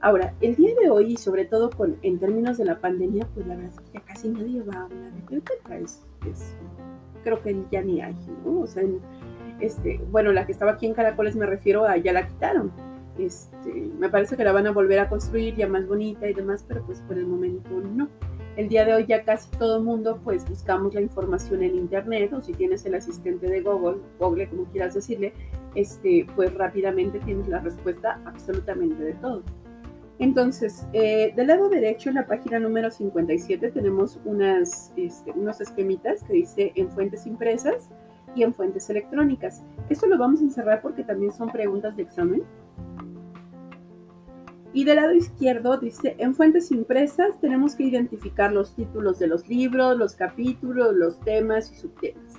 Ahora, 0.00 0.34
el 0.40 0.54
día 0.54 0.72
de 0.80 0.88
hoy, 0.88 1.16
sobre 1.16 1.46
todo 1.46 1.70
con, 1.70 1.96
en 2.02 2.20
términos 2.20 2.58
de 2.58 2.66
la 2.66 2.78
pandemia, 2.78 3.26
pues 3.34 3.44
la 3.48 3.56
verdad 3.56 3.72
es 3.72 3.80
que 3.80 3.98
ya 3.98 4.04
casi 4.04 4.28
nadie 4.28 4.62
va 4.62 4.82
a 4.82 4.86
una 4.86 5.10
biblioteca. 5.10 5.76
Es, 5.78 6.00
creo 7.24 7.42
que 7.42 7.64
ya 7.72 7.82
ni 7.82 8.00
hay, 8.00 8.14
¿no? 8.44 8.60
O 8.60 8.66
sea, 8.66 8.84
este, 9.60 10.00
bueno, 10.10 10.32
la 10.32 10.46
que 10.46 10.52
estaba 10.52 10.72
aquí 10.72 10.86
en 10.86 10.94
Caracoles 10.94 11.34
me 11.34 11.46
refiero 11.46 11.84
a 11.84 11.96
ya 11.96 12.12
la 12.12 12.28
quitaron. 12.28 12.70
Este, 13.18 13.72
me 13.98 14.08
parece 14.08 14.36
que 14.36 14.44
la 14.44 14.52
van 14.52 14.66
a 14.66 14.72
volver 14.72 14.98
a 14.98 15.08
construir 15.08 15.54
ya 15.56 15.68
más 15.68 15.86
bonita 15.86 16.28
y 16.28 16.34
demás, 16.34 16.64
pero 16.66 16.84
pues 16.84 17.00
por 17.00 17.16
el 17.16 17.26
momento 17.26 17.70
no. 17.80 18.08
El 18.56 18.68
día 18.68 18.84
de 18.84 18.94
hoy 18.94 19.06
ya 19.06 19.24
casi 19.24 19.50
todo 19.50 19.78
el 19.78 19.84
mundo 19.84 20.20
pues 20.22 20.48
buscamos 20.48 20.94
la 20.94 21.00
información 21.00 21.64
en 21.64 21.74
internet 21.74 22.32
o 22.32 22.40
si 22.40 22.52
tienes 22.52 22.84
el 22.86 22.94
asistente 22.94 23.48
de 23.48 23.60
Google, 23.62 24.00
Google 24.18 24.48
como 24.48 24.64
quieras 24.66 24.94
decirle, 24.94 25.32
este, 25.74 26.26
pues 26.36 26.54
rápidamente 26.54 27.18
tienes 27.20 27.48
la 27.48 27.58
respuesta 27.58 28.20
absolutamente 28.24 29.02
de 29.02 29.14
todo. 29.14 29.42
Entonces, 30.18 30.86
eh, 30.92 31.32
del 31.34 31.48
lado 31.48 31.68
derecho, 31.68 32.08
en 32.08 32.16
la 32.16 32.26
página 32.26 32.60
número 32.60 32.90
57, 32.90 33.72
tenemos 33.72 34.20
unas, 34.24 34.92
este, 34.96 35.32
unos 35.32 35.60
esquemitas 35.60 36.22
que 36.22 36.34
dice 36.34 36.72
en 36.76 36.90
fuentes 36.90 37.26
impresas 37.26 37.90
y 38.34 38.44
en 38.44 38.54
fuentes 38.54 38.88
electrónicas. 38.90 39.62
Esto 39.88 40.06
lo 40.06 40.16
vamos 40.16 40.40
a 40.40 40.44
encerrar 40.44 40.82
porque 40.82 41.02
también 41.02 41.32
son 41.32 41.50
preguntas 41.50 41.96
de 41.96 42.02
examen. 42.02 42.42
Y 44.72 44.84
del 44.84 44.96
lado 44.96 45.12
izquierdo 45.12 45.78
dice, 45.78 46.16
en 46.18 46.34
fuentes 46.34 46.70
impresas 46.70 47.40
tenemos 47.40 47.74
que 47.74 47.84
identificar 47.84 48.52
los 48.52 48.74
títulos 48.74 49.18
de 49.18 49.28
los 49.28 49.48
libros, 49.48 49.96
los 49.96 50.14
capítulos, 50.14 50.94
los 50.94 51.20
temas 51.20 51.70
y 51.72 51.76
subtemas. 51.76 52.34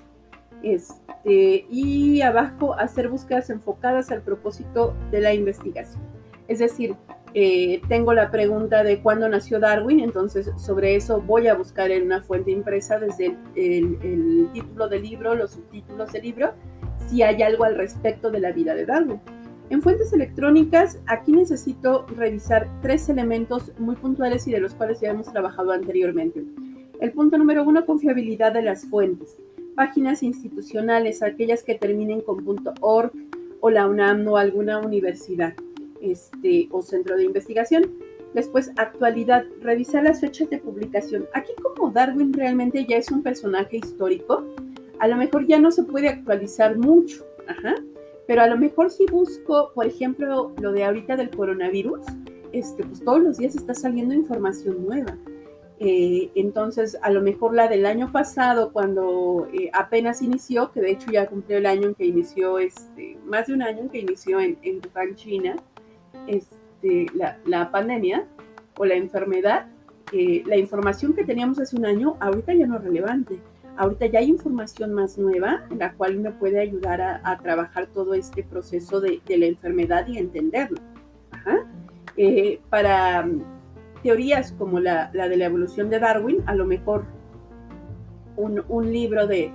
Este, 0.61 1.65
y 1.69 2.21
abajo 2.21 2.73
hacer 2.73 3.09
búsquedas 3.09 3.49
enfocadas 3.49 4.11
al 4.11 4.21
propósito 4.21 4.93
de 5.11 5.21
la 5.21 5.33
investigación. 5.33 6.01
Es 6.47 6.59
decir, 6.59 6.95
eh, 7.37 7.81
tengo 7.89 8.13
la 8.13 8.31
pregunta 8.31 8.81
de 8.81 9.01
cuándo 9.01 9.27
nació 9.27 9.59
Darwin, 9.59 9.99
entonces 9.99 10.49
sobre 10.55 10.95
eso 10.95 11.19
voy 11.19 11.49
a 11.49 11.53
buscar 11.53 11.91
en 11.91 12.05
una 12.05 12.21
fuente 12.21 12.49
impresa 12.49 12.97
desde 12.97 13.35
el, 13.55 13.97
el 14.01 14.49
título 14.53 14.87
del 14.87 15.03
libro, 15.03 15.35
los 15.35 15.51
subtítulos 15.51 16.13
del 16.13 16.21
libro, 16.21 16.53
si 17.09 17.23
hay 17.23 17.43
algo 17.43 17.65
al 17.65 17.75
respecto 17.75 18.31
de 18.31 18.39
la 18.39 18.53
vida 18.53 18.73
de 18.73 18.85
Darwin. 18.85 19.19
En 19.69 19.81
fuentes 19.81 20.13
electrónicas, 20.13 21.01
aquí 21.07 21.33
necesito 21.33 22.05
revisar 22.15 22.69
tres 22.81 23.09
elementos 23.09 23.73
muy 23.79 23.97
puntuales 23.97 24.47
y 24.47 24.51
de 24.51 24.61
los 24.61 24.73
cuales 24.73 25.01
ya 25.01 25.09
hemos 25.09 25.29
trabajado 25.29 25.73
anteriormente. 25.73 26.41
El 27.01 27.11
punto 27.11 27.37
número 27.37 27.65
uno, 27.65 27.85
confiabilidad 27.85 28.53
de 28.53 28.61
las 28.61 28.85
fuentes. 28.85 29.35
Páginas 29.75 30.23
institucionales, 30.23 31.21
aquellas 31.21 31.63
que 31.63 31.75
terminen 31.75 32.21
con 32.21 32.45
.org 32.79 33.11
o 33.59 33.69
la 33.69 33.87
UNAM 33.87 34.25
o 34.25 34.37
alguna 34.37 34.79
universidad 34.79 35.53
este, 36.11 36.67
o 36.71 36.81
centro 36.81 37.15
de 37.15 37.25
investigación. 37.25 37.91
Después, 38.33 38.71
actualidad, 38.75 39.45
revisar 39.61 40.03
las 40.03 40.19
fechas 40.19 40.49
de 40.49 40.57
publicación. 40.57 41.25
Aquí 41.33 41.53
como 41.61 41.91
Darwin 41.91 42.33
realmente 42.33 42.85
ya 42.85 42.97
es 42.97 43.09
un 43.11 43.23
personaje 43.23 43.77
histórico, 43.77 44.43
a 44.99 45.07
lo 45.07 45.15
mejor 45.17 45.45
ya 45.45 45.59
no 45.59 45.71
se 45.71 45.83
puede 45.83 46.09
actualizar 46.09 46.77
mucho. 46.77 47.25
Ajá. 47.47 47.75
Pero 48.27 48.41
a 48.41 48.47
lo 48.47 48.57
mejor 48.57 48.89
si 48.89 49.05
busco, 49.05 49.71
por 49.73 49.85
ejemplo, 49.85 50.53
lo 50.59 50.71
de 50.71 50.83
ahorita 50.83 51.15
del 51.15 51.29
coronavirus, 51.29 52.01
este, 52.51 52.83
pues 52.83 53.03
todos 53.03 53.21
los 53.21 53.37
días 53.37 53.55
está 53.55 53.73
saliendo 53.73 54.13
información 54.13 54.85
nueva. 54.85 55.17
Eh, 55.79 56.31
entonces, 56.35 56.97
a 57.01 57.11
lo 57.11 57.21
mejor 57.21 57.53
la 57.53 57.67
del 57.67 57.85
año 57.85 58.11
pasado, 58.11 58.71
cuando 58.71 59.47
eh, 59.53 59.69
apenas 59.73 60.21
inició, 60.21 60.71
que 60.71 60.81
de 60.81 60.91
hecho 60.91 61.11
ya 61.11 61.27
cumplió 61.27 61.57
el 61.57 61.65
año 61.65 61.89
en 61.89 61.95
que 61.95 62.05
inició, 62.05 62.59
este, 62.59 63.17
más 63.25 63.47
de 63.47 63.53
un 63.53 63.61
año 63.61 63.81
en 63.81 63.89
que 63.89 63.99
inició 63.99 64.39
en, 64.39 64.57
en 64.61 64.79
Wuhan, 64.93 65.15
China, 65.15 65.55
este, 66.27 67.07
la, 67.13 67.37
la, 67.45 67.71
pandemia 67.71 68.25
o 68.77 68.85
la 68.85 68.95
enfermedad, 68.95 69.67
eh, 70.11 70.43
la 70.45 70.57
información 70.57 71.13
que 71.13 71.23
teníamos 71.23 71.59
hace 71.59 71.75
un 71.75 71.85
año, 71.85 72.17
ahorita 72.19 72.53
ya 72.53 72.67
no 72.67 72.77
es 72.77 72.83
relevante 72.83 73.39
Ahorita 73.77 74.05
ya 74.05 74.19
hay 74.19 74.29
información 74.29 74.93
más 74.93 75.17
nueva 75.17 75.65
la 75.77 75.93
cual 75.93 76.17
me 76.17 76.31
puede 76.31 76.61
ayudar 76.61 77.01
a, 77.01 77.37
trabajar 77.39 77.87
todo 77.87 78.13
este 78.13 78.43
proceso 78.43 79.01
de, 79.01 79.21
la 79.27 79.45
enfermedad 79.45 80.07
y 80.07 80.17
entenderlo. 80.17 80.79
Eh, 82.17 82.61
para 82.69 83.25
mm, 83.25 83.43
teorías 84.01 84.53
como 84.53 84.79
la, 84.79 85.09
de 85.11 85.35
la 85.35 85.45
evolución 85.45 85.89
de 85.89 85.99
Darwin, 85.99 86.41
a 86.45 86.55
lo 86.55 86.65
mejor 86.65 87.03
un, 88.37 88.91
libro 88.91 89.27
de, 89.27 89.51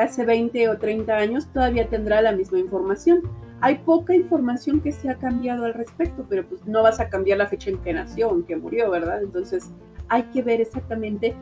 hace 0.00 0.24
20 0.24 0.68
o 0.68 0.78
30 0.78 1.16
años 1.16 1.48
todavía 1.52 1.88
tendrá 1.88 2.22
la 2.22 2.30
misma 2.30 2.60
información. 2.60 3.22
Hay 3.60 3.78
poca 3.78 4.14
información 4.14 4.80
que 4.80 4.92
se 4.92 5.08
ha 5.08 5.16
cambiado 5.16 5.64
al 5.64 5.74
respecto, 5.74 6.26
pero 6.28 6.46
pues 6.46 6.66
no 6.66 6.82
vas 6.82 7.00
a 7.00 7.08
cambiar 7.08 7.38
la 7.38 7.46
fecha 7.46 7.70
en 7.70 7.78
que 7.78 7.92
nació, 7.92 8.30
en 8.32 8.42
que 8.44 8.56
murió, 8.56 8.90
¿verdad? 8.90 9.22
Entonces 9.22 9.70
hay 10.08 10.24
que 10.24 10.42
ver 10.42 10.60
exactamente 10.60 11.34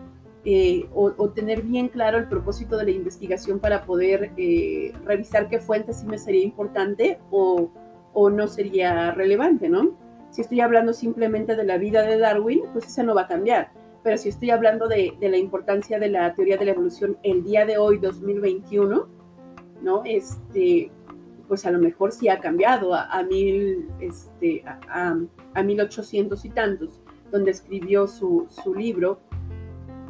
eh, 0.47 0.87
o, 0.95 1.31
tener 1.31 1.63
bien 1.63 1.89
claro 1.89 2.19
el 2.19 2.29
propósito 2.29 2.77
de 2.77 2.85
la 2.85 2.91
investigación 2.91 3.59
para 3.59 3.87
poder 3.87 4.31
eh, 4.37 4.93
revisar 5.07 5.49
qué 5.49 5.59
fuente 5.59 5.95
sí 5.95 6.07
me 6.07 6.19
sería 6.19 6.45
importante 6.45 7.19
o, 7.31 7.71
no 8.31 8.47
sería 8.47 9.11
relevante, 9.11 9.69
¿no? 9.69 9.97
Si 10.31 10.43
estoy 10.43 10.61
hablando 10.61 10.93
simplemente 10.93 11.57
de 11.57 11.65
la 11.65 11.79
vida 11.79 12.03
de 12.03 12.19
Darwin, 12.19 12.63
pues 12.73 12.87
esa 12.87 13.03
no 13.03 13.15
va 13.15 13.23
a 13.23 13.27
cambiar. 13.27 13.71
Pero 14.03 14.19
si 14.19 14.29
estoy 14.29 14.51
hablando 14.51 14.87
de, 14.87 15.17
la 15.21 15.37
importancia 15.37 15.99
de 15.99 16.11
la 16.11 16.33
teoría 16.35 16.59
de 16.59 16.67
la 16.67 16.73
evolución 16.73 17.17
el 17.23 17.43
día 17.43 17.65
de 17.65 17.79
hoy, 17.79 17.99
2021, 17.99 19.09
¿no? 19.83 20.03
Este, 20.05 20.93
pues 21.55 21.67
a 21.67 21.71
lo 21.71 21.79
mejor 21.79 22.11
sí 22.11 22.29
ha 22.29 22.41
cambiado 22.41 22.93
a, 22.95 23.23
mil, 23.23 23.87
este, 24.01 24.65
a, 24.67 25.17
a, 25.55 25.63
1800 25.63 26.45
y 26.45 26.51
tantos, 26.51 27.01
donde 27.31 27.53
escribió 27.53 28.09
su, 28.09 28.49
su 28.49 28.75
libro 28.75 29.21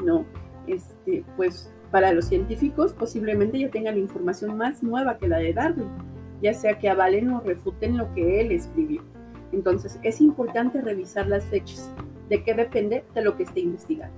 no, 0.03 0.25
este, 0.67 1.23
pues 1.37 1.71
para 1.91 2.15
los 2.15 2.25
científicos 2.25 2.95
posiblemente 2.95 3.59
ya 3.59 3.71
tengan 3.71 3.99
información 3.99 4.57
más 4.57 4.83
nueva 4.83 5.19
que 5.19 5.29
la 5.29 5.37
de 5.37 5.53
Darwin, 5.53 5.91
ya 6.41 6.55
sea 6.55 6.79
que 6.79 6.89
avalen 6.89 7.31
o 7.31 7.41
refuten 7.41 7.99
lo 7.99 8.11
que 8.15 8.41
él 8.41 8.51
escribió. 8.51 9.03
Entonces 9.53 10.01
es 10.03 10.23
importante 10.23 10.81
revisar 10.81 11.27
las 11.27 11.45
fechas, 11.45 11.93
de 12.31 12.43
qué 12.43 12.55
depende 12.55 13.05
de 13.15 13.21
lo 13.23 13.37
que 13.37 13.43
esté 13.43 13.61
investigando. 13.61 14.17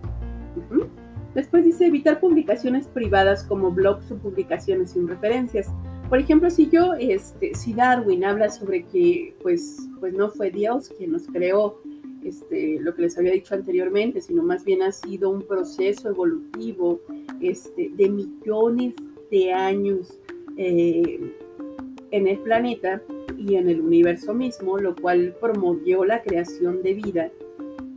Después 1.34 1.64
dice 1.64 1.86
evitar 1.86 2.20
publicaciones 2.20 2.86
privadas 2.86 3.42
como 3.42 3.72
blogs 3.72 4.12
o 4.12 4.16
publicaciones 4.16 4.92
sin 4.92 5.08
referencias. 5.08 5.72
Por 6.08 6.20
ejemplo, 6.20 6.50
si 6.50 6.70
yo, 6.70 6.94
este, 6.94 7.54
si 7.54 7.72
Darwin 7.72 8.24
habla 8.24 8.48
sobre 8.48 8.84
que 8.84 9.34
pues, 9.42 9.88
pues 9.98 10.14
no 10.14 10.30
fue 10.30 10.50
Dios 10.50 10.92
quien 10.96 11.12
nos 11.12 11.26
creó 11.26 11.80
este, 12.24 12.78
lo 12.80 12.94
que 12.94 13.02
les 13.02 13.18
había 13.18 13.32
dicho 13.32 13.54
anteriormente, 13.54 14.20
sino 14.20 14.42
más 14.42 14.64
bien 14.64 14.82
ha 14.82 14.92
sido 14.92 15.30
un 15.30 15.42
proceso 15.42 16.08
evolutivo 16.08 17.00
este, 17.40 17.90
de 17.96 18.08
millones 18.08 18.94
de 19.30 19.52
años 19.52 20.18
eh, 20.56 21.32
en 22.12 22.26
el 22.28 22.38
planeta 22.38 23.02
y 23.36 23.56
en 23.56 23.68
el 23.68 23.80
universo 23.80 24.32
mismo, 24.32 24.78
lo 24.78 24.94
cual 24.94 25.34
promovió 25.40 26.04
la 26.04 26.22
creación 26.22 26.82
de 26.82 26.94
vida. 26.94 27.30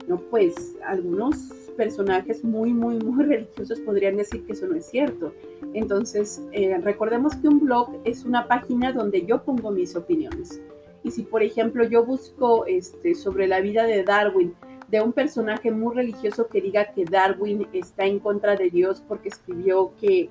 No, 0.07 0.17
pues 0.17 0.75
algunos 0.83 1.37
personajes 1.79 2.43
muy, 2.43 2.73
muy, 2.73 2.99
muy 2.99 3.23
religiosos 3.33 3.79
podrían 3.79 4.17
decir 4.17 4.45
que 4.45 4.51
eso 4.51 4.67
no 4.67 4.75
es 4.75 4.85
cierto. 4.85 5.33
Entonces, 5.73 6.41
eh, 6.51 6.77
recordemos 6.83 7.37
que 7.37 7.47
un 7.47 7.61
blog 7.61 8.01
es 8.03 8.25
una 8.25 8.49
página 8.49 8.91
donde 8.91 9.25
yo 9.25 9.43
pongo 9.43 9.71
mis 9.71 9.95
opiniones. 9.95 10.61
Y 11.03 11.11
si, 11.11 11.23
por 11.23 11.41
ejemplo, 11.41 11.85
yo 11.85 12.03
busco 12.05 12.65
este, 12.65 13.15
sobre 13.15 13.47
la 13.47 13.61
vida 13.61 13.85
de 13.85 14.03
Darwin, 14.03 14.53
de 14.89 14.99
un 14.99 15.13
personaje 15.13 15.71
muy 15.71 15.95
religioso 15.95 16.49
que 16.49 16.59
diga 16.59 16.91
que 16.91 17.05
Darwin 17.05 17.67
está 17.71 18.03
en 18.03 18.19
contra 18.19 18.57
de 18.57 18.69
Dios 18.69 19.01
porque 19.07 19.29
escribió 19.29 19.93
que, 20.01 20.29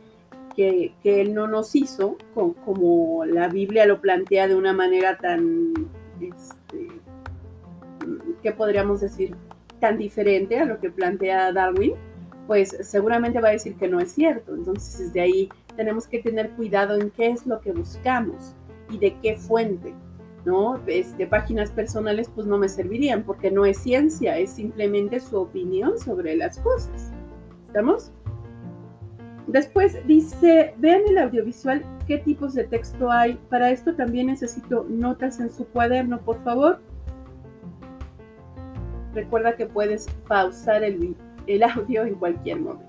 que, 0.54 0.92
él 1.02 1.32
no 1.32 1.46
nos 1.46 1.74
hizo, 1.74 2.18
como, 2.34 3.24
la 3.24 3.48
Biblia 3.48 3.86
lo 3.86 4.02
plantea 4.02 4.48
de 4.48 4.54
una 4.54 4.74
manera 4.74 5.16
tan, 5.16 5.72
este, 6.20 6.88
¿qué 8.42 8.52
podríamos 8.52 9.00
decir? 9.00 9.34
Tan 9.80 9.98
diferente 9.98 10.58
a 10.58 10.64
lo 10.64 10.80
que 10.80 10.90
plantea 10.90 11.52
Darwin, 11.52 11.94
pues 12.46 12.76
seguramente 12.80 13.40
va 13.40 13.48
a 13.48 13.52
decir 13.52 13.76
que 13.76 13.88
no 13.88 14.00
es 14.00 14.12
cierto. 14.12 14.54
Entonces, 14.54 14.98
desde 14.98 15.20
ahí 15.20 15.48
tenemos 15.76 16.06
que 16.06 16.18
tener 16.18 16.50
cuidado 16.50 17.00
en 17.00 17.10
qué 17.10 17.28
es 17.28 17.46
lo 17.46 17.60
que 17.60 17.72
buscamos 17.72 18.54
y 18.90 18.98
de 18.98 19.16
qué 19.20 19.36
fuente. 19.36 19.94
¿no? 20.44 20.80
Este, 20.86 21.26
páginas 21.26 21.70
personales 21.70 22.30
pues 22.34 22.46
no 22.46 22.56
me 22.56 22.68
servirían 22.68 23.22
porque 23.22 23.50
no 23.50 23.66
es 23.66 23.78
ciencia, 23.78 24.38
es 24.38 24.50
simplemente 24.50 25.20
su 25.20 25.36
opinión 25.36 25.98
sobre 25.98 26.36
las 26.36 26.58
cosas. 26.58 27.12
¿Estamos? 27.66 28.12
Después 29.46 29.98
dice, 30.06 30.74
vean 30.78 31.02
el 31.08 31.18
audiovisual 31.18 31.82
qué 32.06 32.18
tipos 32.18 32.54
de 32.54 32.64
texto 32.64 33.10
hay. 33.10 33.38
Para 33.48 33.70
esto 33.70 33.94
también 33.94 34.26
necesito 34.26 34.86
notas 34.88 35.40
en 35.40 35.52
su 35.52 35.66
cuaderno, 35.66 36.20
por 36.20 36.42
favor. 36.42 36.80
Recuerda 39.18 39.56
que 39.56 39.66
puedes 39.66 40.06
pausar 40.28 40.84
el, 40.84 41.16
audio 41.64 42.04
en 42.04 42.14
cualquier 42.14 42.60
momento. 42.60 42.86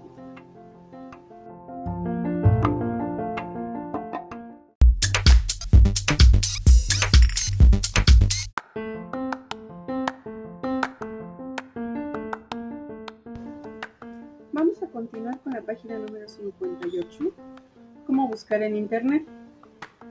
Vamos 14.54 14.84
a 14.84 14.88
continuar 14.92 15.40
con 15.40 15.54
la 15.54 15.64
página 15.64 15.98
número 15.98 16.28
58, 16.28 17.34
cómo 18.06 18.28
buscar 18.28 18.62
en 18.62 18.76
Internet. 18.76 19.26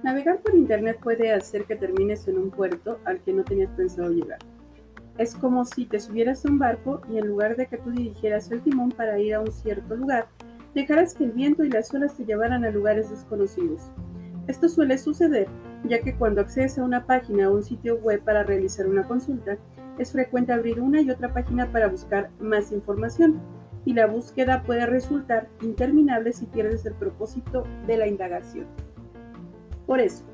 Navegar 0.02 0.40
por 0.40 0.56
Internet 0.56 0.98
puede 1.00 1.32
hacer 1.32 1.64
que 1.66 1.76
termines 1.76 2.26
en 2.26 2.38
un 2.38 2.50
puerto 2.50 2.98
al 3.04 3.20
que 3.20 3.32
no 3.32 3.44
tenías 3.44 3.70
pensado 3.70 4.10
llegar. 4.10 4.40
Es 5.18 5.34
como 5.34 5.64
si 5.64 5.84
te 5.84 6.00
subieras 6.00 6.44
a 6.44 6.48
un 6.48 6.58
barco 6.58 7.02
y 7.10 7.18
en 7.18 7.26
lugar 7.26 7.56
de 7.56 7.66
que 7.66 7.76
tú 7.76 7.90
dirigieras 7.90 8.50
el 8.50 8.62
timón 8.62 8.90
para 8.90 9.18
ir 9.18 9.34
a 9.34 9.40
un 9.40 9.50
cierto 9.50 9.96
lugar, 9.96 10.28
dejaras 10.74 11.12
que 11.12 11.24
el 11.24 11.32
viento 11.32 11.64
y 11.64 11.70
las 11.70 11.92
olas 11.92 12.16
te 12.16 12.24
llevaran 12.24 12.64
a 12.64 12.70
lugares 12.70 13.10
desconocidos. 13.10 13.90
Esto 14.46 14.68
suele 14.68 14.96
suceder 14.96 15.48
ya 15.84 16.00
que 16.00 16.14
cuando 16.14 16.40
accedes 16.40 16.78
a 16.78 16.84
una 16.84 17.06
página 17.06 17.48
o 17.48 17.54
un 17.54 17.62
sitio 17.62 17.96
web 17.96 18.22
para 18.22 18.42
realizar 18.42 18.86
una 18.86 19.06
consulta, 19.06 19.58
es 19.98 20.12
frecuente 20.12 20.52
abrir 20.52 20.80
una 20.80 21.00
y 21.00 21.10
otra 21.10 21.32
página 21.32 21.70
para 21.70 21.88
buscar 21.88 22.30
más 22.40 22.72
información 22.72 23.40
y 23.84 23.94
la 23.94 24.06
búsqueda 24.06 24.62
puede 24.62 24.86
resultar 24.86 25.48
interminable 25.62 26.32
si 26.32 26.46
pierdes 26.46 26.84
el 26.86 26.94
propósito 26.94 27.64
de 27.86 27.96
la 27.96 28.06
indagación. 28.06 28.66
Por 29.86 30.00
eso, 30.00 30.24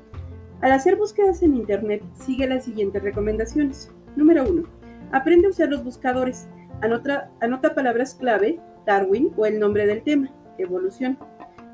al 0.61 0.71
hacer 0.71 0.95
búsquedas 0.95 1.41
en 1.41 1.55
Internet, 1.55 2.03
sigue 2.13 2.47
las 2.47 2.65
siguientes 2.65 3.01
recomendaciones. 3.01 3.91
Número 4.15 4.49
1. 4.49 4.63
Aprende 5.11 5.47
a 5.47 5.49
usar 5.49 5.69
los 5.69 5.83
buscadores. 5.83 6.47
Anota, 6.81 7.75
palabras 7.75 8.15
clave, 8.15 8.59
Darwin 8.85 9.31
o 9.35 9.45
el 9.45 9.59
nombre 9.59 9.85
del 9.85 10.03
tema, 10.03 10.29
evolución. 10.57 11.17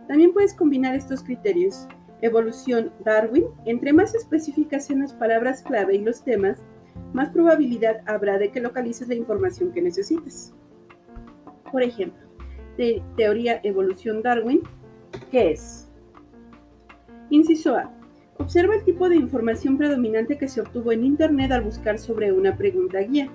También 0.08 0.34
puedes 0.34 0.54
combinar 0.54 0.96
estos 0.96 1.24
criterios. 1.24 1.88
Evolución 2.22 2.92
Darwin, 3.04 3.46
entre 3.66 3.94
más 3.94 4.14
específicas 4.14 4.86
sean 4.86 5.02
las 5.02 5.14
palabras 5.14 5.64
clave 5.64 5.96
y 5.96 6.04
los 6.04 6.24
temas, 6.24 6.60
más 7.14 7.30
probabilidad 7.30 8.02
habrá 8.06 8.38
de 8.38 8.52
que 8.52 8.60
localices 8.60 9.08
la 9.08 9.16
información 9.16 9.72
que 9.72 9.82
necesites. 9.82 10.54
Por 11.72 11.82
ejemplo, 11.82 12.22
de 12.78 13.02
teoría 13.18 13.60
evolución 13.64 14.22
Darwin, 14.22 14.62
¿qué 15.32 15.52
es? 15.52 15.90
Inciso 17.32 17.76
A. 17.76 17.92
Observa 18.42 18.74
el 18.74 18.84
tipo 18.84 19.08
de 19.08 19.18
información 19.18 19.78
predominante 19.78 20.36
que 20.36 20.48
se 20.48 20.62
obtuvo 20.62 20.92
en 20.92 21.04
Internet 21.04 21.52
al 21.52 21.62
buscar 21.62 22.00
sobre 22.00 22.32
una 22.32 22.58
pregunta 22.58 22.98
guía. 22.98 23.30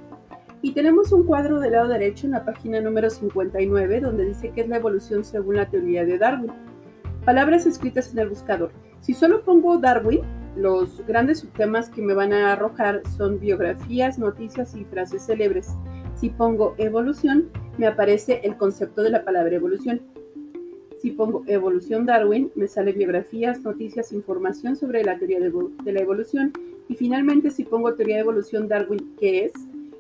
Y 0.62 0.72
tenemos 0.72 1.12
un 1.12 1.22
cuadro 1.22 1.60
del 1.60 1.74
lado 1.74 1.86
derecho 1.86 2.26
en 2.26 2.32
la 2.32 2.44
página 2.44 2.80
número 2.80 3.08
59 3.08 4.00
donde 4.00 4.24
dice 4.24 4.50
que 4.50 4.62
es 4.62 4.68
la 4.68 4.78
evolución 4.78 5.22
según 5.22 5.54
la 5.56 5.70
teoría 5.70 6.04
de 6.04 6.18
Darwin. 6.18 6.50
Palabras 7.24 7.66
escritas 7.66 8.12
en 8.12 8.18
el 8.18 8.30
buscador. 8.30 8.72
Si 9.00 9.14
solo 9.14 9.44
pongo 9.44 9.78
Darwin, 9.78 10.22
los 10.56 11.06
grandes 11.06 11.38
subtemas 11.38 11.88
que 11.88 12.02
me 12.02 12.12
van 12.12 12.32
a 12.32 12.52
arrojar 12.52 13.02
son 13.16 13.38
biografías, 13.38 14.18
noticias 14.18 14.74
y 14.74 14.84
frases 14.84 15.24
célebres. 15.24 15.68
Si 16.16 16.30
pongo 16.30 16.74
evolución, 16.78 17.52
me 17.78 17.86
aparece 17.86 18.40
el 18.42 18.56
concepto 18.56 19.02
de 19.02 19.10
la 19.10 19.24
palabra 19.24 19.54
evolución. 19.54 20.02
Pongo 21.12 21.44
evolución 21.46 22.06
Darwin, 22.06 22.50
me 22.54 22.66
sale 22.66 22.92
biografías, 22.92 23.62
noticias, 23.62 24.12
información 24.12 24.76
sobre 24.76 25.04
la 25.04 25.18
teoría 25.18 25.40
de, 25.40 25.92
la 25.92 26.00
evolución. 26.00 26.52
Y 26.88 26.94
finalmente, 26.94 27.50
si 27.50 27.64
pongo 27.64 27.94
teoría 27.94 28.16
de 28.16 28.22
evolución 28.22 28.68
Darwin, 28.68 29.14
¿qué 29.18 29.44
es? 29.44 29.52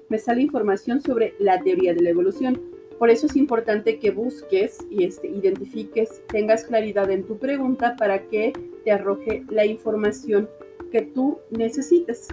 Me 0.08 0.18
sale 0.18 0.42
información 0.42 1.00
sobre 1.00 1.34
la 1.38 1.60
teoría 1.60 1.94
de 1.94 2.02
la 2.02 2.10
evolución. 2.10 2.60
Por 2.98 3.10
eso 3.10 3.26
es 3.26 3.36
importante 3.36 3.98
que 3.98 4.10
busques 4.10 4.78
y 4.90 5.04
este, 5.04 5.28
identifiques, 5.28 6.22
tengas 6.28 6.64
claridad 6.64 7.10
en 7.10 7.24
tu 7.24 7.38
pregunta 7.38 7.94
para 7.96 8.22
que 8.28 8.52
te 8.84 8.92
arroje 8.92 9.44
la 9.50 9.66
información 9.66 10.48
que 10.90 11.02
tú 11.02 11.38
necesites. 11.50 12.28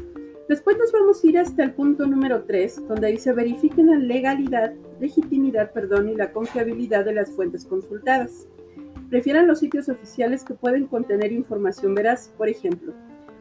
Después 0.48 0.78
nos 0.78 0.92
vamos 0.92 1.24
a 1.24 1.28
ir 1.28 1.38
hasta 1.38 1.64
el 1.64 1.74
punto 1.74 2.06
número 2.06 2.44
3, 2.44 2.88
donde 2.88 3.08
dice 3.08 3.34
verifiquen 3.34 3.88
la 3.88 3.98
legalidad, 3.98 4.74
legitimidad, 5.00 5.72
perdón, 5.72 6.10
y 6.10 6.16
la 6.16 6.32
confiabilidad 6.32 7.06
de 7.06 7.14
las 7.14 7.32
fuentes 7.32 7.66
consultadas. 7.66 8.48
Prefieran 9.14 9.46
los 9.46 9.60
sitios 9.60 9.90
oficiales 9.90 10.44
que 10.44 10.56
pueden 10.56 10.88
contener 10.88 11.32
información 11.32 11.94
veraz, 11.94 12.34
por 12.36 12.50
ejemplo, 12.50 12.94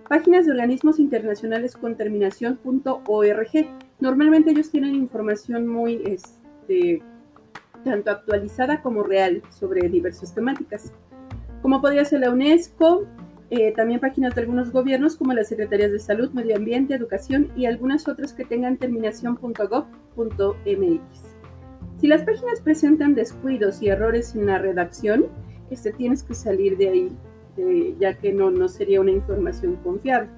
páginas 0.06 0.44
de 0.44 0.52
organismos 0.52 0.98
internacionales 0.98 1.76
con 1.76 1.96
terminación 1.96 2.60
.org. 3.06 3.48
Normalmente 3.98 4.50
ellos 4.50 4.70
tienen 4.70 4.94
información 4.94 5.66
muy 5.66 6.02
este, 6.04 7.02
tanto 7.86 8.10
actualizada 8.10 8.82
como 8.82 9.02
real 9.02 9.40
sobre 9.48 9.88
diversas 9.88 10.34
temáticas, 10.34 10.92
como 11.62 11.80
podría 11.80 12.04
ser 12.04 12.20
la 12.20 12.28
UNESCO, 12.28 13.06
eh, 13.48 13.72
también 13.72 13.98
páginas 13.98 14.34
de 14.34 14.42
algunos 14.42 14.72
gobiernos 14.72 15.16
como 15.16 15.32
las 15.32 15.48
Secretarías 15.48 15.90
de 15.90 16.00
Salud, 16.00 16.32
Medio 16.32 16.54
Ambiente, 16.54 16.92
Educación 16.92 17.50
y 17.56 17.64
algunas 17.64 18.06
otras 18.08 18.34
que 18.34 18.44
tengan 18.44 18.76
terminación 18.76 19.38
.gov.mx. 19.40 21.00
Si 21.98 22.08
las 22.08 22.24
páginas 22.24 22.60
presentan 22.60 23.14
descuidos 23.14 23.80
y 23.80 23.88
errores 23.88 24.34
en 24.34 24.44
la 24.44 24.58
redacción, 24.58 25.28
este, 25.72 25.92
tienes 25.92 26.22
que 26.22 26.34
salir 26.34 26.76
de 26.76 26.88
ahí, 26.88 27.16
ya 27.98 28.14
que 28.14 28.32
no, 28.32 28.50
no 28.50 28.68
sería 28.68 29.00
una 29.00 29.10
información 29.10 29.76
confiable. 29.76 30.28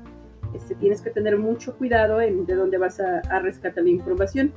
Este, 0.55 0.75
tienes 0.77 1.01
que 1.01 1.11
tener 1.11 1.37
mucho 1.39 1.77
cuidado 1.77 2.21
en 2.21 2.47
de 2.47 2.55
dónde 2.55 2.79
vas 2.79 3.01
a, 3.01 3.19
a 3.31 3.41
rescatar 3.41 3.85
la 3.85 3.91
información 3.91 4.53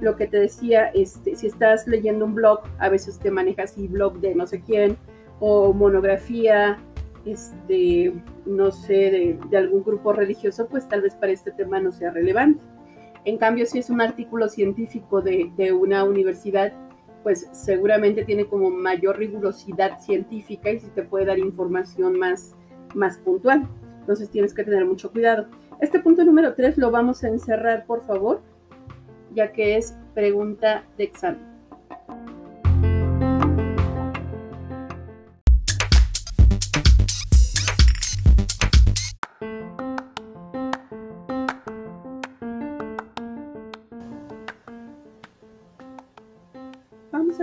lo 0.00 0.16
que 0.16 0.26
te 0.26 0.38
decía, 0.38 0.86
este, 0.94 1.36
si 1.36 1.46
estás 1.46 1.86
leyendo 1.86 2.24
un 2.24 2.34
blog, 2.34 2.60
a 2.78 2.88
veces 2.88 3.18
te 3.18 3.30
manejas 3.30 3.72
así 3.72 3.88
blog 3.88 4.20
de 4.20 4.34
no 4.34 4.46
sé 4.46 4.60
quién, 4.60 4.96
o 5.40 5.72
monografía, 5.72 6.78
este, 7.24 8.12
no 8.44 8.70
sé, 8.70 9.38
de, 9.50 9.56
algún 9.56 9.82
grupo 9.82 10.12
religioso, 10.12 10.68
pues 10.68 10.88
tal 10.88 11.02
vez 11.02 11.14
para 11.14 11.32
este 11.32 11.50
tema 11.50 11.80
no 11.80 11.92
sea 11.92 12.10
relevante. 12.10 12.60
En 13.24 13.38
cambio, 13.38 13.66
si 13.66 13.78
es 13.78 13.90
un 13.90 14.00
artículo 14.00 14.48
científico 14.48 15.20
de, 15.20 15.50
de 15.56 15.72
una 15.72 16.04
universidad, 16.04 16.72
pues 17.26 17.48
seguramente 17.50 18.24
tiene 18.24 18.46
como 18.46 18.70
mayor 18.70 19.18
rigurosidad 19.18 19.98
científica 19.98 20.70
y 20.70 20.78
si 20.78 20.86
te 20.90 21.02
puede 21.02 21.24
dar 21.24 21.40
información 21.40 22.16
más, 22.16 22.54
más 22.94 23.18
puntual. 23.18 23.66
Entonces 23.98 24.30
tienes 24.30 24.54
que 24.54 24.62
tener 24.62 24.84
mucho 24.84 25.10
cuidado. 25.10 25.48
Este 25.80 25.98
punto 25.98 26.22
número 26.22 26.54
3 26.54 26.78
lo 26.78 26.92
vamos 26.92 27.24
a 27.24 27.28
encerrar, 27.28 27.84
por 27.84 28.06
favor 28.06 28.42
ya 29.34 29.50
que 29.50 29.76
es 29.76 29.96
pregunta 30.14 30.84
de 30.96 31.02
examen. 31.02 31.45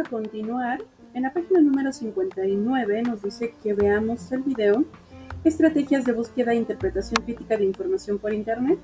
A 0.03 0.09
continuar. 0.09 0.83
En 1.13 1.23
la 1.23 1.33
página 1.33 1.61
número 1.61 1.93
59 1.93 3.03
nos 3.03 3.21
dice 3.21 3.53
que 3.63 3.73
veamos 3.73 4.31
el 4.31 4.41
video 4.41 4.83
Estrategias 5.43 6.03
de 6.03 6.11
búsqueda 6.11 6.51
e 6.51 6.55
interpretación 6.55 7.23
crítica 7.23 7.55
de 7.55 7.65
información 7.65 8.17
por 8.17 8.33
Internet 8.33 8.79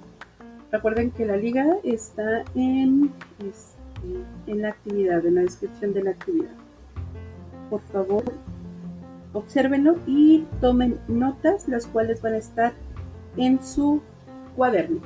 Recuerden 0.72 1.12
que 1.12 1.26
la 1.26 1.36
liga 1.36 1.78
está 1.84 2.44
en, 2.56 3.12
este, 3.40 4.52
en 4.52 4.62
la 4.62 4.70
actividad, 4.70 5.26
en 5.26 5.36
la 5.36 5.42
descripción 5.42 5.94
de 5.94 6.04
la 6.04 6.12
actividad. 6.12 6.56
Por 7.70 7.82
favor, 7.82 8.24
observenlo 9.34 9.98
y 10.06 10.46
tomen 10.62 11.00
notas, 11.08 11.68
las 11.68 11.86
cuales 11.88 12.22
van 12.22 12.34
a 12.36 12.38
estar 12.38 12.74
en 13.36 13.62
su 13.64 14.02
cuaderno. 14.56 15.02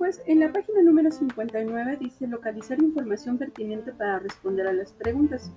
Después, 0.00 0.26
en 0.26 0.40
la 0.40 0.50
página 0.50 0.80
número 0.80 1.10
59 1.10 1.98
dice 2.00 2.26
localizar 2.26 2.80
información 2.80 3.36
pertinente 3.36 3.92
para 3.92 4.18
responder 4.18 4.66
a 4.66 4.72
las 4.72 4.94
preguntas. 4.94 5.52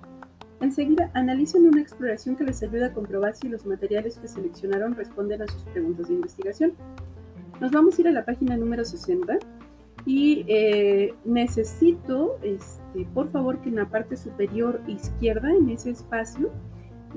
Enseguida, 0.60 1.10
analicen 1.14 1.66
una 1.66 1.80
exploración 1.80 2.36
que 2.36 2.44
les 2.44 2.62
ayude 2.62 2.84
a 2.84 2.92
comprobar 2.92 3.38
si 3.38 3.48
los 3.48 3.66
materiales 3.66 4.18
que 4.18 4.28
seleccionaron 4.28 4.96
responden 4.96 5.44
a 5.44 5.48
sus 5.48 5.64
preguntas 5.64 6.10
de 6.10 6.16
investigación. 6.16 6.74
Nos 7.62 7.72
vamos 7.72 7.98
a 7.98 8.02
ir 8.02 8.08
a 8.10 8.12
la 8.12 8.26
página 8.26 8.58
número 8.58 8.84
60 8.84 9.40
y 10.06 10.44
eh, 10.50 11.14
necesito, 11.24 12.38
este, 12.44 13.06
por 13.14 13.30
favor, 13.30 13.62
que 13.62 13.70
en 13.70 13.76
la 13.76 13.86
parte 13.86 14.18
superior 14.18 14.82
izquierda, 14.88 15.54
en 15.54 15.70
ese 15.70 15.92
espacio 15.92 16.52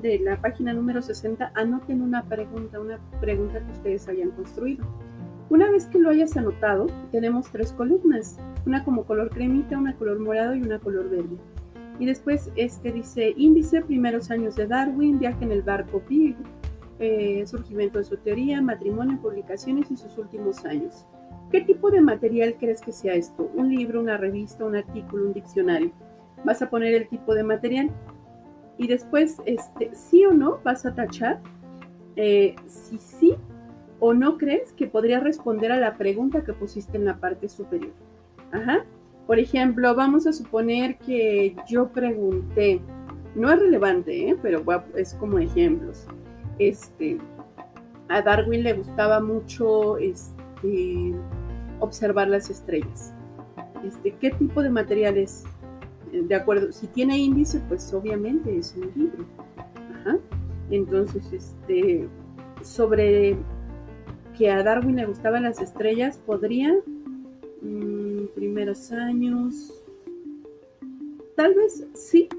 de 0.01 0.19
la 0.19 0.39
página 0.39 0.71
número 0.71 1.01
60, 1.01 1.51
anoten 1.55 2.01
una 2.01 2.23
pregunta, 2.23 2.79
una 2.79 2.99
pregunta 3.19 3.59
que 3.59 3.71
ustedes 3.73 4.07
hayan 4.07 4.31
construido. 4.31 4.85
Una 5.49 5.71
vez 5.71 5.85
que 5.85 5.99
lo 5.99 6.09
hayas 6.09 6.35
anotado, 6.35 6.87
tenemos 7.11 7.49
tres 7.49 7.71
columnas, 7.71 8.37
una 8.65 8.83
como 8.83 9.05
color 9.05 9.29
cremita, 9.29 9.77
una 9.77 9.95
color 9.95 10.19
morado 10.19 10.55
y 10.55 10.61
una 10.61 10.79
color 10.79 11.09
verde. 11.09 11.37
Y 11.99 12.05
después 12.05 12.51
este 12.57 12.91
dice 12.91 13.33
índice, 13.37 13.81
primeros 13.81 14.29
años 14.29 14.55
de 14.55 14.67
Darwin, 14.67 15.19
viaje 15.19 15.45
en 15.45 15.53
el 15.53 15.61
barco 15.61 16.01
Pig, 16.01 16.35
eh, 16.99 17.43
surgimiento 17.47 17.97
de 17.97 18.03
su 18.03 18.17
teoría, 18.17 18.61
matrimonio, 18.61 19.19
publicaciones 19.21 19.89
y 19.89 19.95
sus 19.95 20.17
últimos 20.17 20.65
años. 20.65 21.05
¿Qué 21.49 21.61
tipo 21.61 21.91
de 21.91 22.01
material 22.01 22.55
crees 22.59 22.81
que 22.81 22.91
sea 22.91 23.13
esto? 23.13 23.49
¿Un 23.55 23.73
libro, 23.73 24.01
una 24.01 24.17
revista, 24.17 24.65
un 24.65 24.75
artículo, 24.75 25.27
un 25.27 25.33
diccionario? 25.33 25.91
Vas 26.43 26.61
a 26.61 26.69
poner 26.69 26.93
el 26.93 27.07
tipo 27.07 27.33
de 27.33 27.43
material. 27.43 27.89
y 28.79 28.85
después, 28.85 29.37
este, 29.45 29.95
sí 29.95 30.23
o 30.25 30.33
no, 30.33 30.59
vas 30.63 30.85
a 30.85 30.93
tachar 30.93 31.39
eh, 32.15 32.55
si 32.65 32.97
sí 32.97 33.35
o 33.99 34.13
no 34.13 34.37
crees 34.37 34.73
que 34.73 34.87
podría 34.87 35.19
responder 35.19 35.71
a 35.71 35.77
la 35.77 35.97
pregunta 35.97 36.43
que 36.43 36.53
pusiste 36.53 36.97
en 36.97 37.05
la 37.05 37.17
parte 37.17 37.49
superior. 37.49 37.93
Ajá. 38.51 38.85
Por 39.25 39.39
ejemplo, 39.39 39.93
vamos 39.93 40.25
a 40.25 40.33
suponer 40.33 40.97
que 40.99 41.55
yo 41.67 41.89
pregunté, 41.89 42.79
no 43.35 43.51
es 43.51 43.59
relevante, 43.59 44.29
¿eh? 44.29 44.37
pero 44.41 44.63
es 44.95 45.13
como 45.15 45.37
ejemplos. 45.39 46.05
Este, 46.59 47.17
a 48.07 48.21
Darwin 48.21 48.63
le 48.63 48.73
gustaba 48.73 49.19
mucho 49.19 49.97
este, 49.97 51.13
observar 51.79 52.29
las 52.29 52.49
estrellas. 52.49 53.13
Este, 53.85 54.11
¿Qué 54.11 54.31
tipo 54.31 54.63
de 54.63 54.69
materiales? 54.69 55.43
Eh, 56.13 56.21
de 56.23 56.35
acuerdo, 56.35 56.71
si 56.71 56.87
tiene 56.87 57.17
índice, 57.17 57.61
pues 57.67 57.93
obviamente 57.93 58.57
es 58.57 58.75
un 58.77 58.91
libro. 58.95 59.25
Ajá. 59.99 60.17
Entonces, 60.71 61.31
este, 61.33 62.07
sobre 62.61 63.37
que 64.37 64.49
a 64.51 64.61
Darwin 64.63 64.95
le 64.95 65.05
gustaban 65.05 65.43
las 65.43 65.61
estrellas, 65.61 66.19
podría, 66.25 66.75
mm, 67.61 68.27
primeros 68.35 68.91
años, 68.91 69.73
tal 71.35 71.55
vez 71.55 71.85
sí, 71.93 72.29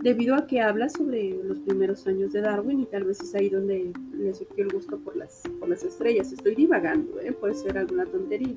debido 0.00 0.34
a 0.34 0.46
que 0.46 0.60
habla 0.60 0.88
sobre 0.88 1.30
los 1.44 1.58
primeros 1.58 2.06
años 2.06 2.32
de 2.32 2.40
Darwin 2.40 2.80
y 2.80 2.86
tal 2.86 3.04
vez 3.04 3.20
es 3.20 3.34
ahí 3.34 3.48
donde 3.48 3.92
le 4.16 4.32
surgió 4.32 4.64
el 4.64 4.70
gusto 4.70 4.98
por 4.98 5.16
las, 5.16 5.42
por 5.58 5.68
las 5.68 5.82
estrellas. 5.84 6.32
Estoy 6.32 6.54
divagando, 6.54 7.20
¿eh? 7.20 7.32
puede 7.32 7.54
ser 7.54 7.76
alguna 7.76 8.06
tontería. 8.06 8.54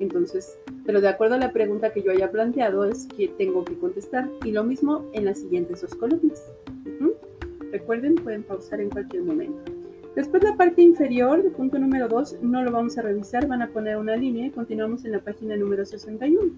Entonces, 0.00 0.58
pero 0.84 1.00
de 1.00 1.08
acuerdo 1.08 1.34
a 1.34 1.38
la 1.38 1.52
pregunta 1.52 1.92
que 1.92 2.02
yo 2.02 2.10
haya 2.10 2.30
planteado 2.30 2.84
es 2.84 3.06
que 3.06 3.28
tengo 3.28 3.64
que 3.64 3.78
contestar. 3.78 4.28
Y 4.44 4.52
lo 4.52 4.64
mismo 4.64 5.08
en 5.12 5.26
las 5.26 5.38
siguientes 5.38 5.82
dos 5.82 5.94
columnas. 5.94 6.50
Recuerden, 7.70 8.16
pueden 8.16 8.42
pausar 8.42 8.80
en 8.80 8.90
cualquier 8.90 9.22
momento. 9.22 9.71
Después 10.14 10.42
la 10.42 10.56
parte 10.56 10.82
inferior, 10.82 11.42
de 11.42 11.50
punto 11.50 11.78
número 11.78 12.06
2, 12.06 12.38
no 12.42 12.62
lo 12.62 12.70
vamos 12.70 12.98
a 12.98 13.02
revisar, 13.02 13.46
van 13.46 13.62
a 13.62 13.68
poner 13.68 13.96
una 13.96 14.14
línea 14.14 14.46
y 14.46 14.50
continuamos 14.50 15.06
en 15.06 15.12
la 15.12 15.20
página 15.20 15.56
número 15.56 15.86
61. 15.86 16.52